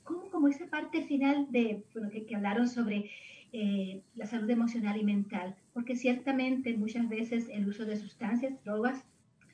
[0.04, 3.10] Como, como esa parte final de, bueno, que, que hablaron sobre
[3.56, 9.04] eh, la salud emocional y mental, porque ciertamente muchas veces el uso de sustancias, drogas,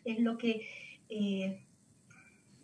[0.06, 0.66] es lo que
[1.10, 1.60] eh,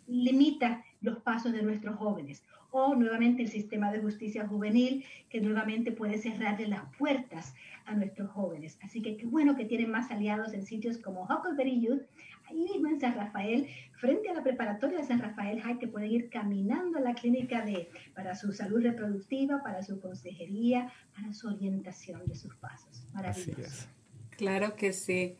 [0.07, 2.43] limita los pasos de nuestros jóvenes
[2.77, 7.55] o nuevamente el sistema de justicia juvenil que nuevamente puede cerrarle las puertas
[7.85, 8.77] a nuestros jóvenes.
[8.83, 12.03] Así que qué bueno que tienen más aliados en sitios como Huckleberry Youth,
[12.45, 13.67] ahí mismo en San Rafael,
[13.99, 17.65] frente a la preparatoria de San Rafael High, que pueden ir caminando a la clínica
[17.65, 23.07] de, para su salud reproductiva, para su consejería, para su orientación de sus pasos.
[23.13, 23.87] Maravilloso.
[24.37, 25.35] Claro que sí.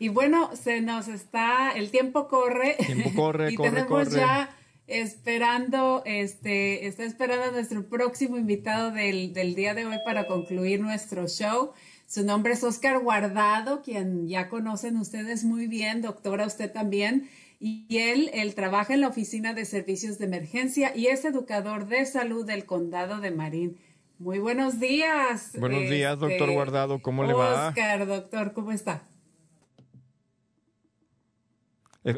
[0.00, 2.74] Y bueno, se nos está, el tiempo corre.
[2.84, 4.50] tiempo corre, y corre, tenemos ya
[4.90, 10.80] esperando, este, está esperando a nuestro próximo invitado del, del, día de hoy para concluir
[10.80, 11.72] nuestro show.
[12.06, 17.28] Su nombre es Oscar Guardado, quien ya conocen ustedes muy bien, doctora, usted también.
[17.60, 22.04] Y él, él trabaja en la Oficina de Servicios de Emergencia y es educador de
[22.06, 23.78] salud del Condado de Marín.
[24.18, 25.52] Muy buenos días.
[25.58, 27.00] Buenos días, doctor este, Guardado.
[27.00, 27.68] ¿Cómo le va?
[27.68, 29.04] Oscar, doctor, ¿cómo está?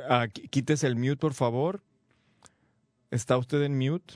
[0.08, 1.82] Ah, quítese el mute, por favor.
[3.12, 4.14] ¿Está usted en mute?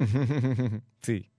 [1.02, 1.30] sí.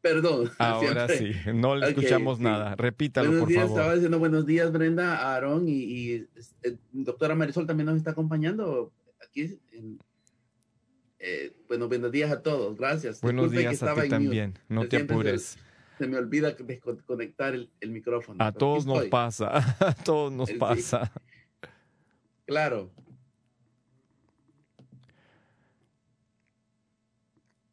[0.00, 0.50] Perdón.
[0.58, 2.74] Ahora sí, no le escuchamos nada.
[2.74, 3.78] Repítalo, buenos por días, favor.
[3.78, 6.28] Estaba diciendo buenos días, Brenda, Aaron y, y
[6.62, 8.90] eh, doctora Marisol también nos está acompañando
[9.22, 9.60] aquí.
[9.72, 9.98] En,
[11.18, 12.78] eh, bueno, buenos días a todos.
[12.78, 13.20] Gracias.
[13.20, 14.58] Buenos días a ti también.
[14.70, 15.58] No te apures.
[15.98, 18.42] Se, me olvida desconectar el, el micrófono.
[18.42, 19.58] A todos nos pasa.
[19.80, 21.12] A todos nos pasa.
[22.46, 22.90] Claro.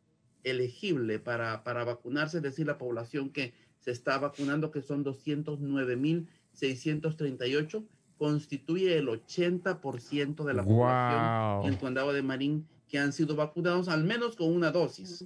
[0.43, 7.85] elegible para, para vacunarse, es decir, la población que se está vacunando, que son 209.638,
[8.17, 10.77] constituye el 80% de la Wow.
[10.77, 15.25] población en el condado de Marín que han sido vacunados al menos con una dosis.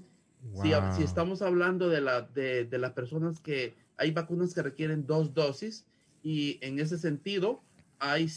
[0.53, 5.05] Si, si estamos hablando de, la, de, de las personas que hay vacunas que requieren
[5.05, 5.85] dos dosis
[6.23, 7.61] y en ese sentido
[7.99, 8.27] hay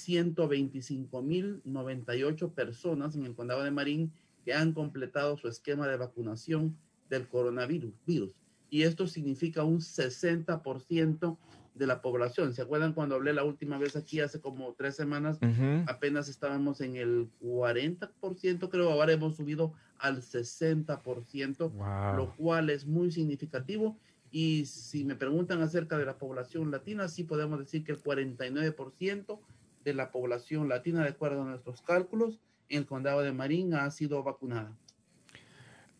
[1.20, 4.12] 125.098 personas en el condado de Marín
[4.44, 6.76] que han completado su esquema de vacunación
[7.08, 7.92] del coronavirus.
[8.06, 8.30] virus.
[8.70, 11.36] Y esto significa un 60%
[11.74, 12.54] de la población.
[12.54, 15.38] ¿Se acuerdan cuando hablé la última vez aquí hace como tres semanas?
[15.42, 15.84] Ujú.
[15.86, 22.16] apenas estábamos en el 40%, creo, ahora hemos subido al 60%, Wow.
[22.16, 23.98] lo cual es muy significativo.
[24.30, 29.40] Y si me preguntan acerca de la población latina, sí podemos decir que el 49%
[29.84, 33.90] de la población latina, de acuerdo a nuestros cálculos, en el condado de Marín ha
[33.90, 34.76] sido vacunada.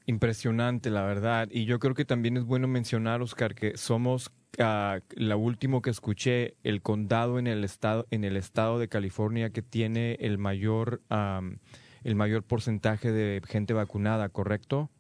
[0.06, 1.48] Impresionante, la verdad.
[1.50, 5.90] Y yo creo que también es bueno mencionar, Oscar, que somos ah, la último que
[5.90, 11.02] escuché, el condado en el estado, en el estado de California que tiene el mayor,
[11.08, 11.58] am,
[12.02, 14.90] el mayor porcentaje de gente vacunada, ¿correcto?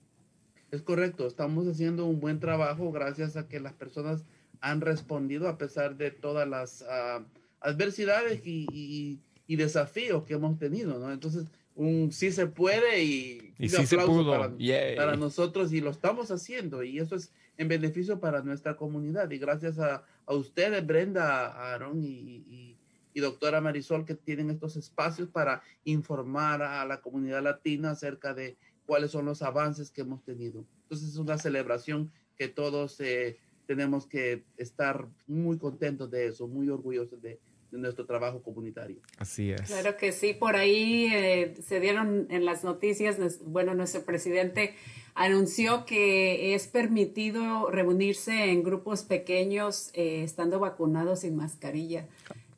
[0.70, 4.24] Es correcto, estamos haciendo un buen trabajo gracias a que las personas
[4.60, 7.24] han respondido a pesar de todas las ah,
[7.60, 11.10] adversidades y, y- y desafíos que hemos tenido, ¿no?
[11.12, 14.30] Entonces, un sí se puede y, Y sí se pudo.
[14.30, 14.96] Para, Yay.
[14.96, 19.38] para nosotros y lo estamos haciendo y eso es en beneficio para nuestra comunidad y
[19.38, 22.76] gracias a, a ustedes, Brenda, Aaron y, y-
[23.12, 28.56] y doctora Marisol que tienen estos espacios para informar a la comunidad latina acerca de
[28.90, 30.64] cuáles son los avances que hemos tenido.
[30.82, 33.38] Entonces es una celebración que todos eh,
[33.68, 37.38] tenemos que estar muy contentos de eso, muy orgullosos de,
[37.70, 38.96] de nuestro trabajo comunitario.
[39.16, 39.60] Así es.
[39.60, 44.74] Claro que sí, por ahí eh, se dieron en las noticias, bueno, nuestro presidente
[45.14, 52.08] anunció que es permitido reunirse en grupos pequeños eh, estando vacunados sin mascarilla.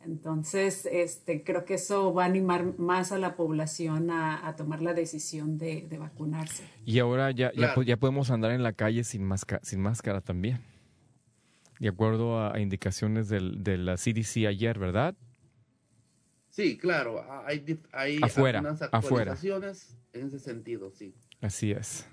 [0.05, 4.82] Entonces, este, creo que eso va a animar más a la población a, a tomar
[4.82, 6.64] la decisión de, de vacunarse.
[6.84, 7.74] Y ahora ya, ya, Claro.
[7.76, 10.61] po- ya podemos andar en la calle sin, masca- sin máscara también.
[11.78, 15.14] De acuerdo a, a indicaciones del, de la CDC ayer, ¿verdad?
[16.48, 17.78] Sí, claro, hay,
[18.22, 19.36] Afuera, algunas afuera.
[20.12, 21.14] en ese sentido, sí.
[21.40, 22.07] Así es.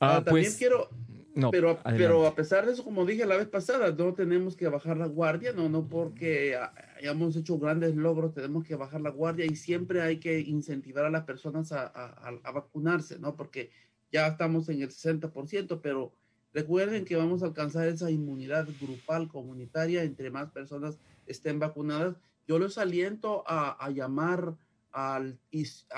[0.00, 0.88] Ah, Ah, también pues, quiero,
[1.34, 1.98] no, pero, adelante.
[1.98, 5.06] pero a pesar de eso, como dije la vez pasada, no tenemos que bajar la
[5.06, 6.56] guardia, no, no porque
[6.96, 11.10] hayamos hecho grandes logros, tenemos que bajar la guardia y siempre hay que incentivar a
[11.10, 13.36] las personas a, a- vacunarse, ¿no?
[13.36, 13.70] Porque
[14.10, 16.12] ya estamos en el 60%, pero
[16.52, 22.16] recuerden que vamos a alcanzar esa inmunidad grupal comunitaria entre más personas estén vacunadas.
[22.46, 24.54] Yo los aliento a, a llamar
[24.90, 25.38] al,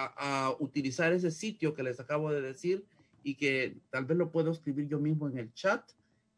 [0.02, 2.84] a utilizar ese sitio que les acabo de decir
[3.22, 5.90] y que tal vez lo puedo escribir yo mismo en el chat,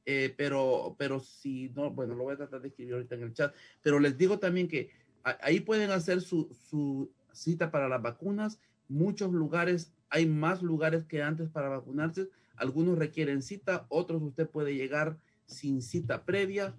[0.04, 3.32] eh, pero, pero si no, bueno, lo voy a tratar de escribir ahorita en el
[3.34, 4.90] chat, pero les digo también que
[5.24, 8.58] a- ahí pueden hacer su, su cita para las vacunas,
[8.88, 14.74] muchos lugares, hay más lugares que antes para vacunarse, algunos requieren cita, otros usted puede
[14.74, 16.74] llegar sin cita previa.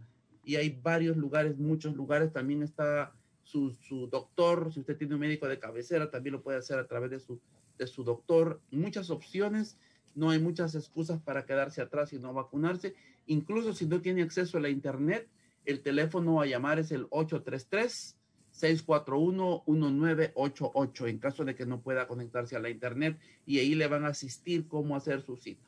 [0.45, 5.21] Y hay varios lugares, muchos lugares, también está su, su doctor, si usted tiene un
[5.21, 7.39] médico de cabecera, también lo puede hacer a través de su,
[7.77, 9.77] de su doctor, muchas opciones,
[10.15, 12.93] no hay muchas excusas para quedarse atrás y no vacunarse,
[13.27, 15.27] incluso si no tiene acceso a la internet,
[15.65, 18.17] el teléfono a llamar es el 833
[18.53, 24.05] 641-1988 en caso de que no pueda conectarse a la internet y ahí le van
[24.05, 25.63] a asistir cómo hacer su cita.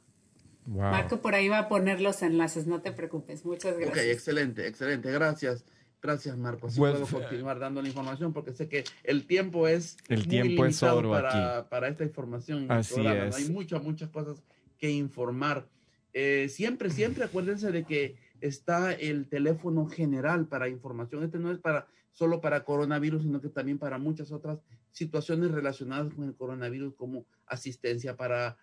[0.68, 0.92] Wow.
[0.92, 3.46] Marco por ahí va a poner los enlaces, no te preocupes.
[3.46, 4.06] Muchas Ok, gracias.
[4.06, 5.12] excelente, excelente.
[5.12, 5.66] Gracias.
[6.06, 6.68] Gracias, Marco.
[6.68, 10.28] Así Pues, puedo continuar dando la información porque sé que el tiempo es El muy
[10.28, 12.72] tiempo es oro para, para esta información.
[12.72, 13.36] Así es.
[13.36, 14.44] Hay muchas, muchas cosas
[14.78, 15.68] que informar.
[16.14, 21.24] Eh, siempre, siempre acuérdense de que está el teléfono general para información.
[21.24, 24.60] Este no es para solo para coronavirus, sino que también para muchas otras
[24.92, 28.58] situaciones relacionadas con el coronavirus, como asistencia para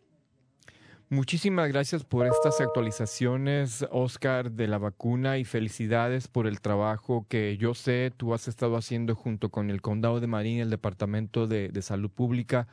[1.10, 7.58] Muchísimas gracias por estas actualizaciones, Oscar, de la vacuna y felicidades por el trabajo que
[7.58, 11.70] yo sé tú has estado haciendo junto con el Condado de Marín, el Departamento de,
[11.84, 12.68] Salud Pública.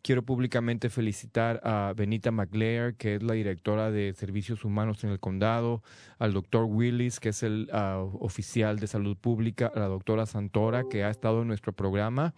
[0.00, 5.20] Quiero públicamente felicitar a Benita McLear, que es la directora de Servicios Humanos en el
[5.20, 5.82] condado,
[6.18, 10.84] al doctor Willis, que es el uh, oficial de salud pública, a la doctora Santora,
[10.90, 12.32] que ha estado en nuestro programa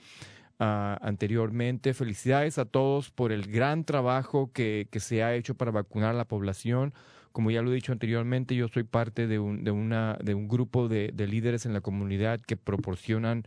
[0.60, 1.94] uh, anteriormente.
[1.94, 6.26] Felicidades a todos por el gran trabajo que, se ha hecho para vacunar a la
[6.26, 6.94] población.
[7.32, 11.66] Como ya lo he dicho anteriormente, yo soy parte de un, grupo de, de líderes
[11.66, 13.44] en la comunidad que proporcionan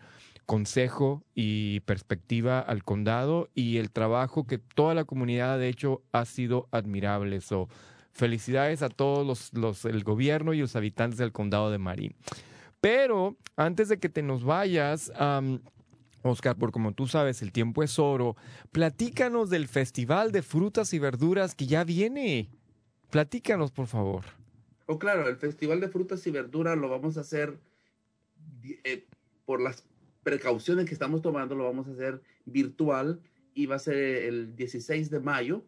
[0.49, 6.25] consejo y perspectiva al condado y el trabajo que toda la comunidad ha hecho ha
[6.25, 7.39] sido admirable.
[7.39, 7.69] So,
[8.13, 12.15] felicidades a todos los, los, el gobierno y los habitantes del condado de Marín.
[12.81, 15.11] Pero antes de que te nos vayas,
[16.21, 18.35] Oscar, por como tú sabes, el tiempo es oro.
[18.71, 22.49] Platícanos del Festival de Frutas y Verduras que ya viene.
[23.09, 24.25] Platícanos, por favor.
[24.85, 27.59] Oh, claro, el Festival de Frutas y Verduras lo vamos a hacer
[28.83, 29.05] eh,
[29.45, 29.83] por las
[30.23, 33.21] precauciones que estamos tomando, lo vamos a hacer virtual
[33.53, 35.63] y va a ser el 16 de mayo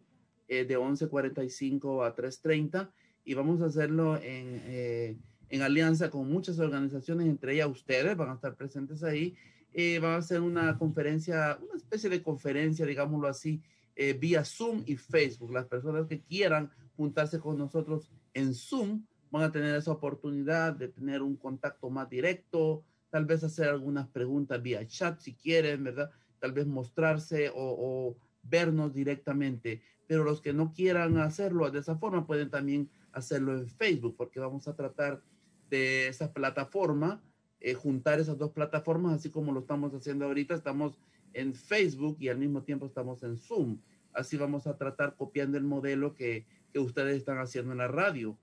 [0.48, 2.90] eh, de 11.45 a 3.30
[3.24, 5.16] y vamos a hacerlo en, eh,
[5.48, 9.36] en alianza con muchas organizaciones, entre ellas ustedes van a estar presentes ahí
[9.74, 13.62] eh, a ser una conferencia, una especie de conferencia, digámoslo así,
[13.96, 15.52] eh, vía Zoom y Facebook.
[15.52, 20.88] Las personas que quieran juntarse con nosotros en Zoom van a tener esa oportunidad de
[20.88, 26.10] tener un contacto más directo, tal vez hacer algunas preguntas vía chat si quieren, ¿verdad?
[26.38, 29.82] Tal vez mostrarse o, o vernos directamente.
[30.06, 34.40] Pero los que no quieran hacerlo de esa forma pueden también hacerlo en Facebook, porque
[34.40, 35.22] vamos a tratar
[35.70, 37.22] de esa plataforma
[37.62, 40.54] eh, juntar esas dos plataformas, así como lo estamos haciendo ahorita.
[40.54, 40.98] Estamos
[41.32, 43.78] en Facebook y al mismo tiempo estamos en Zoom.
[44.12, 48.36] Así vamos a tratar copiando el modelo que, que ustedes están haciendo en la radio.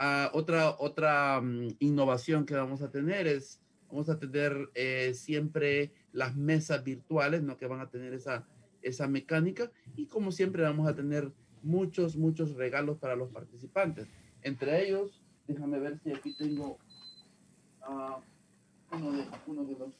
[0.00, 3.60] Uh, otra otra um, innovación que vamos a tener es,
[3.90, 7.58] vamos a tener eh, siempre las mesas virtuales, ¿no?
[7.58, 8.48] Que van a tener esa,
[8.80, 11.30] esa mecánica y como siempre vamos a tener
[11.62, 14.08] muchos, muchos regalos para los participantes.
[14.42, 16.78] Entre ellos, déjame ver si aquí tengo...
[17.86, 18.31] Uh,
[18.92, 19.94] uno de, uno de los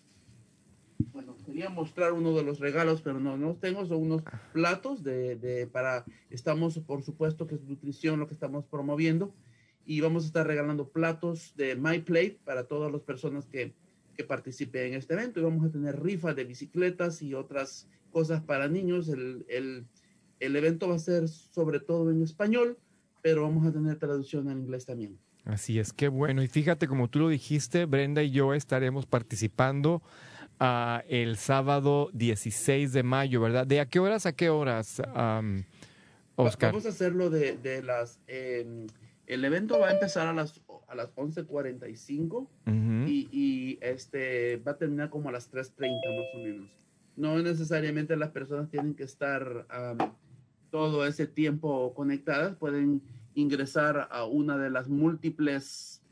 [1.12, 4.22] bueno, quería mostrar uno de los regalos, pero no, no tengo, son unos
[4.52, 9.34] platos de, de, para, estamos, por supuesto que es nutrición lo que estamos promoviendo,
[9.84, 13.74] y vamos a estar regalando platos de My Plate para todas las personas que,
[14.14, 18.42] que participen en este evento, y vamos a tener rifas de bicicletas y otras cosas
[18.42, 19.86] para niños, el, el,
[20.40, 22.78] el evento va a ser sobre todo en español,
[23.22, 25.18] pero vamos a tener traducción en inglés también.
[25.44, 26.42] Así es, qué bueno.
[26.42, 30.02] Y fíjate, como tú lo dijiste, Brenda y yo estaremos participando
[30.60, 33.66] uh, el sábado 16 de mayo, ¿verdad?
[33.66, 35.64] ¿De a qué horas a qué horas, um,
[36.36, 36.70] Oscar?
[36.72, 38.20] Vamos a hacerlo de, de las...
[38.28, 38.86] Eh,
[39.26, 43.08] el evento va a empezar a las, a las 11.45 uh -huh.
[43.08, 46.70] y, y, este, va a terminar como a las 3.30 más o menos.
[47.16, 50.12] No necesariamente las personas tienen que estar um,
[50.70, 53.02] todo ese tiempo conectadas, pueden
[53.34, 56.02] ingresar a una de las múltiples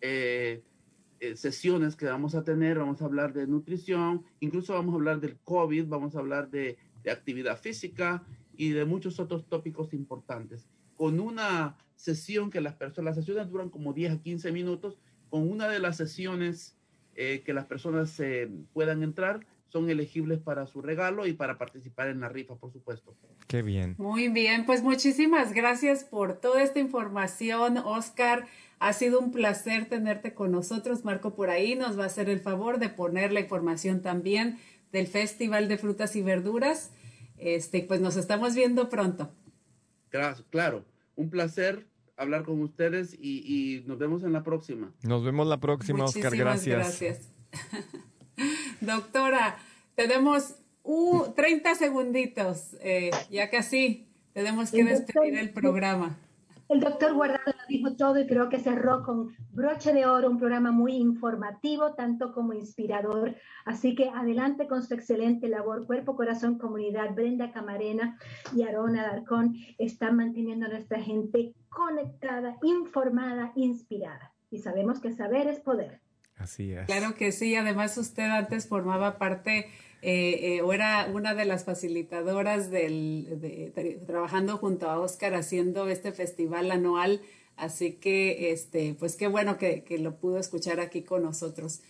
[0.00, 0.62] eh,
[1.20, 2.78] eh, sesiones que vamos a tener.
[2.78, 6.78] Vamos a hablar de nutrición, incluso vamos a hablar del COVID, vamos a hablar de,
[7.02, 8.24] de actividad física
[8.56, 10.68] y de muchos otros tópicos importantes.
[10.96, 15.50] Con una sesión que las personas, las sesiones duran como 10 a 15 minutos, con
[15.50, 16.76] una de las sesiones
[17.14, 22.08] eh, que las personas eh, puedan entrar, son elegibles para su regalo y para participar
[22.08, 23.14] en la rifa, por supuesto.
[23.46, 23.94] Qué bien.
[23.98, 28.46] Muy bien, pues muchísimas gracias por toda esta información, Oscar.
[28.80, 31.04] Ha sido un placer tenerte con nosotros.
[31.04, 34.58] Marco por ahí nos va a hacer el favor de poner la información también
[34.90, 36.90] del Festival de Frutas y Verduras.
[37.36, 39.30] Este, pues nos estamos viendo pronto.
[40.08, 40.84] Claro, claro.
[41.14, 44.92] Un placer hablar con ustedes y, y nos vemos en la próxima.
[45.02, 46.38] Nos vemos la próxima, Muchísimas Oscar.
[46.38, 47.00] Gracias.
[47.00, 47.32] Gracias.
[48.80, 49.56] Doctora,
[49.94, 56.18] tenemos uh, 30 segunditos, eh, ya casi tenemos que el despedir doctor, el programa.
[56.70, 60.38] El doctor Guardado lo dijo todo y creo que cerró con broche de oro un
[60.38, 63.34] programa muy informativo, tanto como inspirador.
[63.64, 65.84] Así que adelante con su excelente labor.
[65.84, 68.16] Cuerpo, Corazón, Comunidad, Brenda Camarena
[68.54, 74.32] y Arona Alarcón están manteniendo a nuestra gente conectada, informada, inspirada.
[74.50, 76.00] Y sabemos que saber es poder.
[76.40, 76.86] Así es.
[76.86, 79.68] Claro que sí, además usted antes formaba parte
[80.02, 85.88] eh, eh, o era una de las facilitadoras del, de, trabajando junto a Oscar haciendo
[85.88, 87.20] este festival anual,
[87.56, 91.82] así que este, pues qué bueno que, que lo pudo escuchar aquí con nosotros.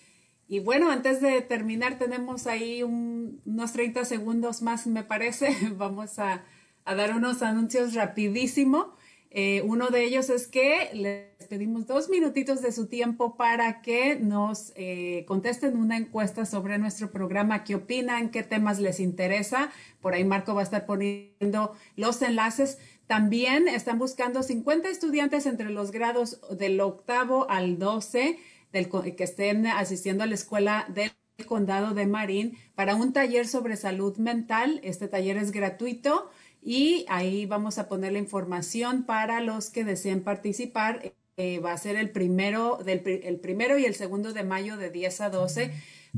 [0.49, 5.57] Y bueno, antes de terminar, tenemos ahí un, unos 30 segundos más, me parece.
[5.77, 6.43] Vamos a,
[6.85, 8.97] a dar unos anuncios rapidísimo.
[9.33, 14.17] Eh, uno de ellos es que les pedimos dos minutitos de su tiempo para que
[14.17, 19.71] nos eh, contesten una encuesta sobre nuestro programa, qué opinan, qué temas les interesa.
[20.01, 22.79] Por ahí Marco va a estar poniendo los enlaces.
[23.07, 28.37] También están buscando 50 estudiantes entre los grados del octavo al 12
[28.73, 31.13] del, que estén asistiendo a la escuela del
[31.47, 34.81] condado de Marín para un taller sobre salud mental.
[34.83, 36.31] Este taller es gratuito
[36.63, 41.13] y ahí vamos a poner la información para los que deseen participar.
[41.37, 44.91] Eh, va a ser el primero, del, el primero y el segundo de mayo de
[44.91, 45.73] 10 a 12.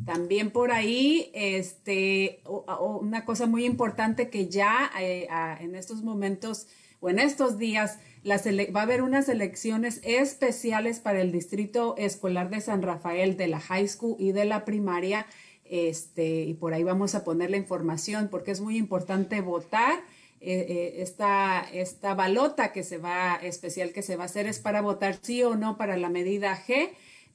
[0.05, 2.43] También por ahí, este,
[2.81, 5.29] una cosa muy importante que ya eh,
[5.61, 6.67] en estos momentos
[7.01, 12.61] o en estos días va a haber unas elecciones especiales para el Distrito Escolar de
[12.61, 15.27] San Rafael de la High School y de la primaria.
[15.65, 20.01] Este, y por ahí vamos a poner la información porque es muy importante votar
[20.45, 24.59] eh, eh, esta, esta balota que se va, especial que se va a hacer es
[24.59, 26.91] para votar sí o no para la medida G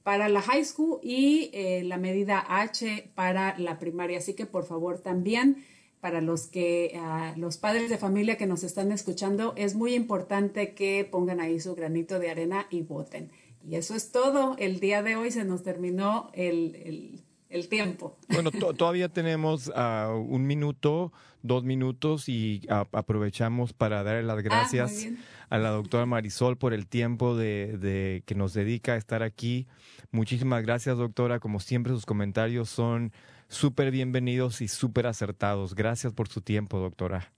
[0.08, 4.20] para la high school y eh, la medida H para la primaria.
[4.20, 5.66] Así que por favor también
[6.00, 10.74] para los que ah, los padres de familia que nos están escuchando es muy importante
[10.74, 13.32] que pongan ahí su granito de arena y voten.
[13.66, 14.56] Y eso es todo.
[14.60, 17.27] El día de hoy se nos terminó el el
[17.70, 18.18] tiempo.
[18.30, 25.08] Bueno, todavía tenemos uh, un minuto, dos minutos y aprovechamos para darle las ah, gracias
[25.50, 29.68] a la doctora Marisol por el tiempo de, de, que nos dedica a estar aquí.
[30.12, 31.40] Muchísimas gracias, doctora.
[31.40, 33.12] Como siempre, sus comentarios son
[33.48, 35.74] súper bienvenidos y súper acertados.
[35.74, 37.32] Gracias por su tiempo, doctora.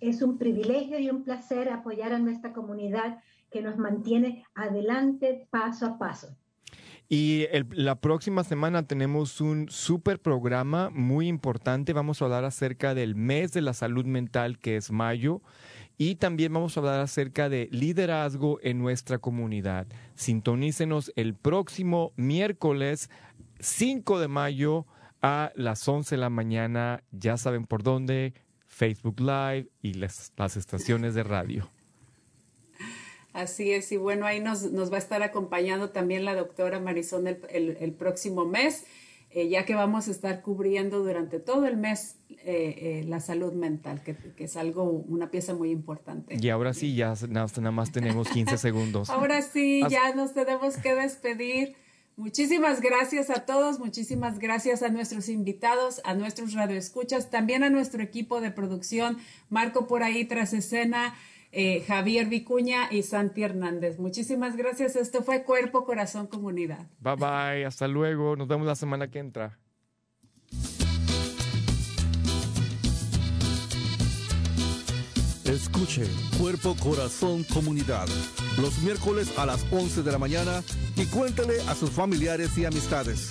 [0.00, 3.20] Es un privilegio y un placer apoyar a nuestra comunidad
[3.50, 6.36] que nos mantiene adelante paso a paso.
[7.14, 11.92] Y la próxima semana tenemos un super programa muy importante.
[11.92, 15.42] Vamos a hablar acerca del mes de la salud mental, que es mayo.
[15.98, 19.86] Y también vamos a hablar acerca de liderazgo en nuestra comunidad.
[20.14, 23.10] Sintonícenos el próximo miércoles
[23.60, 24.86] 5 de mayo
[25.20, 27.02] a las 11 de la mañana.
[27.10, 28.32] Ya saben por dónde,
[28.66, 31.70] Facebook Live y las estaciones de radio.
[33.32, 37.26] Así es, y bueno, ahí nos, nos va a estar acompañando también la doctora Marisol
[37.26, 38.84] el, el, próximo mes,
[39.30, 43.54] eh, ya que vamos a estar cubriendo durante todo el mes eh, eh, la salud
[43.54, 46.36] mental, que, que, es algo, una pieza muy importante.
[46.38, 49.08] Y ahora sí, ya nada más tenemos 15 segundos.
[49.08, 51.74] ahora sí, ya nos tenemos que despedir.
[52.16, 58.02] Muchísimas gracias a todos, muchísimas gracias a nuestros invitados, a nuestros radioescuchas, también a nuestro
[58.02, 59.16] equipo de producción,
[59.48, 61.14] Marco por ahí tras escena,
[61.52, 63.98] eh, Javier Vicuña y Santi Hernández.
[63.98, 64.96] Muchísimas gracias.
[64.96, 66.86] Esto fue Cuerpo, Corazón, Comunidad.
[66.98, 68.34] Bye bye, hasta luego.
[68.36, 69.58] Nos vemos la semana que entra.
[75.44, 76.06] Escuche
[76.38, 78.08] Cuerpo, Corazón, Comunidad
[78.60, 80.62] los miércoles a las 11 de la mañana
[80.96, 83.30] y cuéntele a sus familiares y amistades.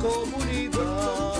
[0.00, 1.37] Corazón,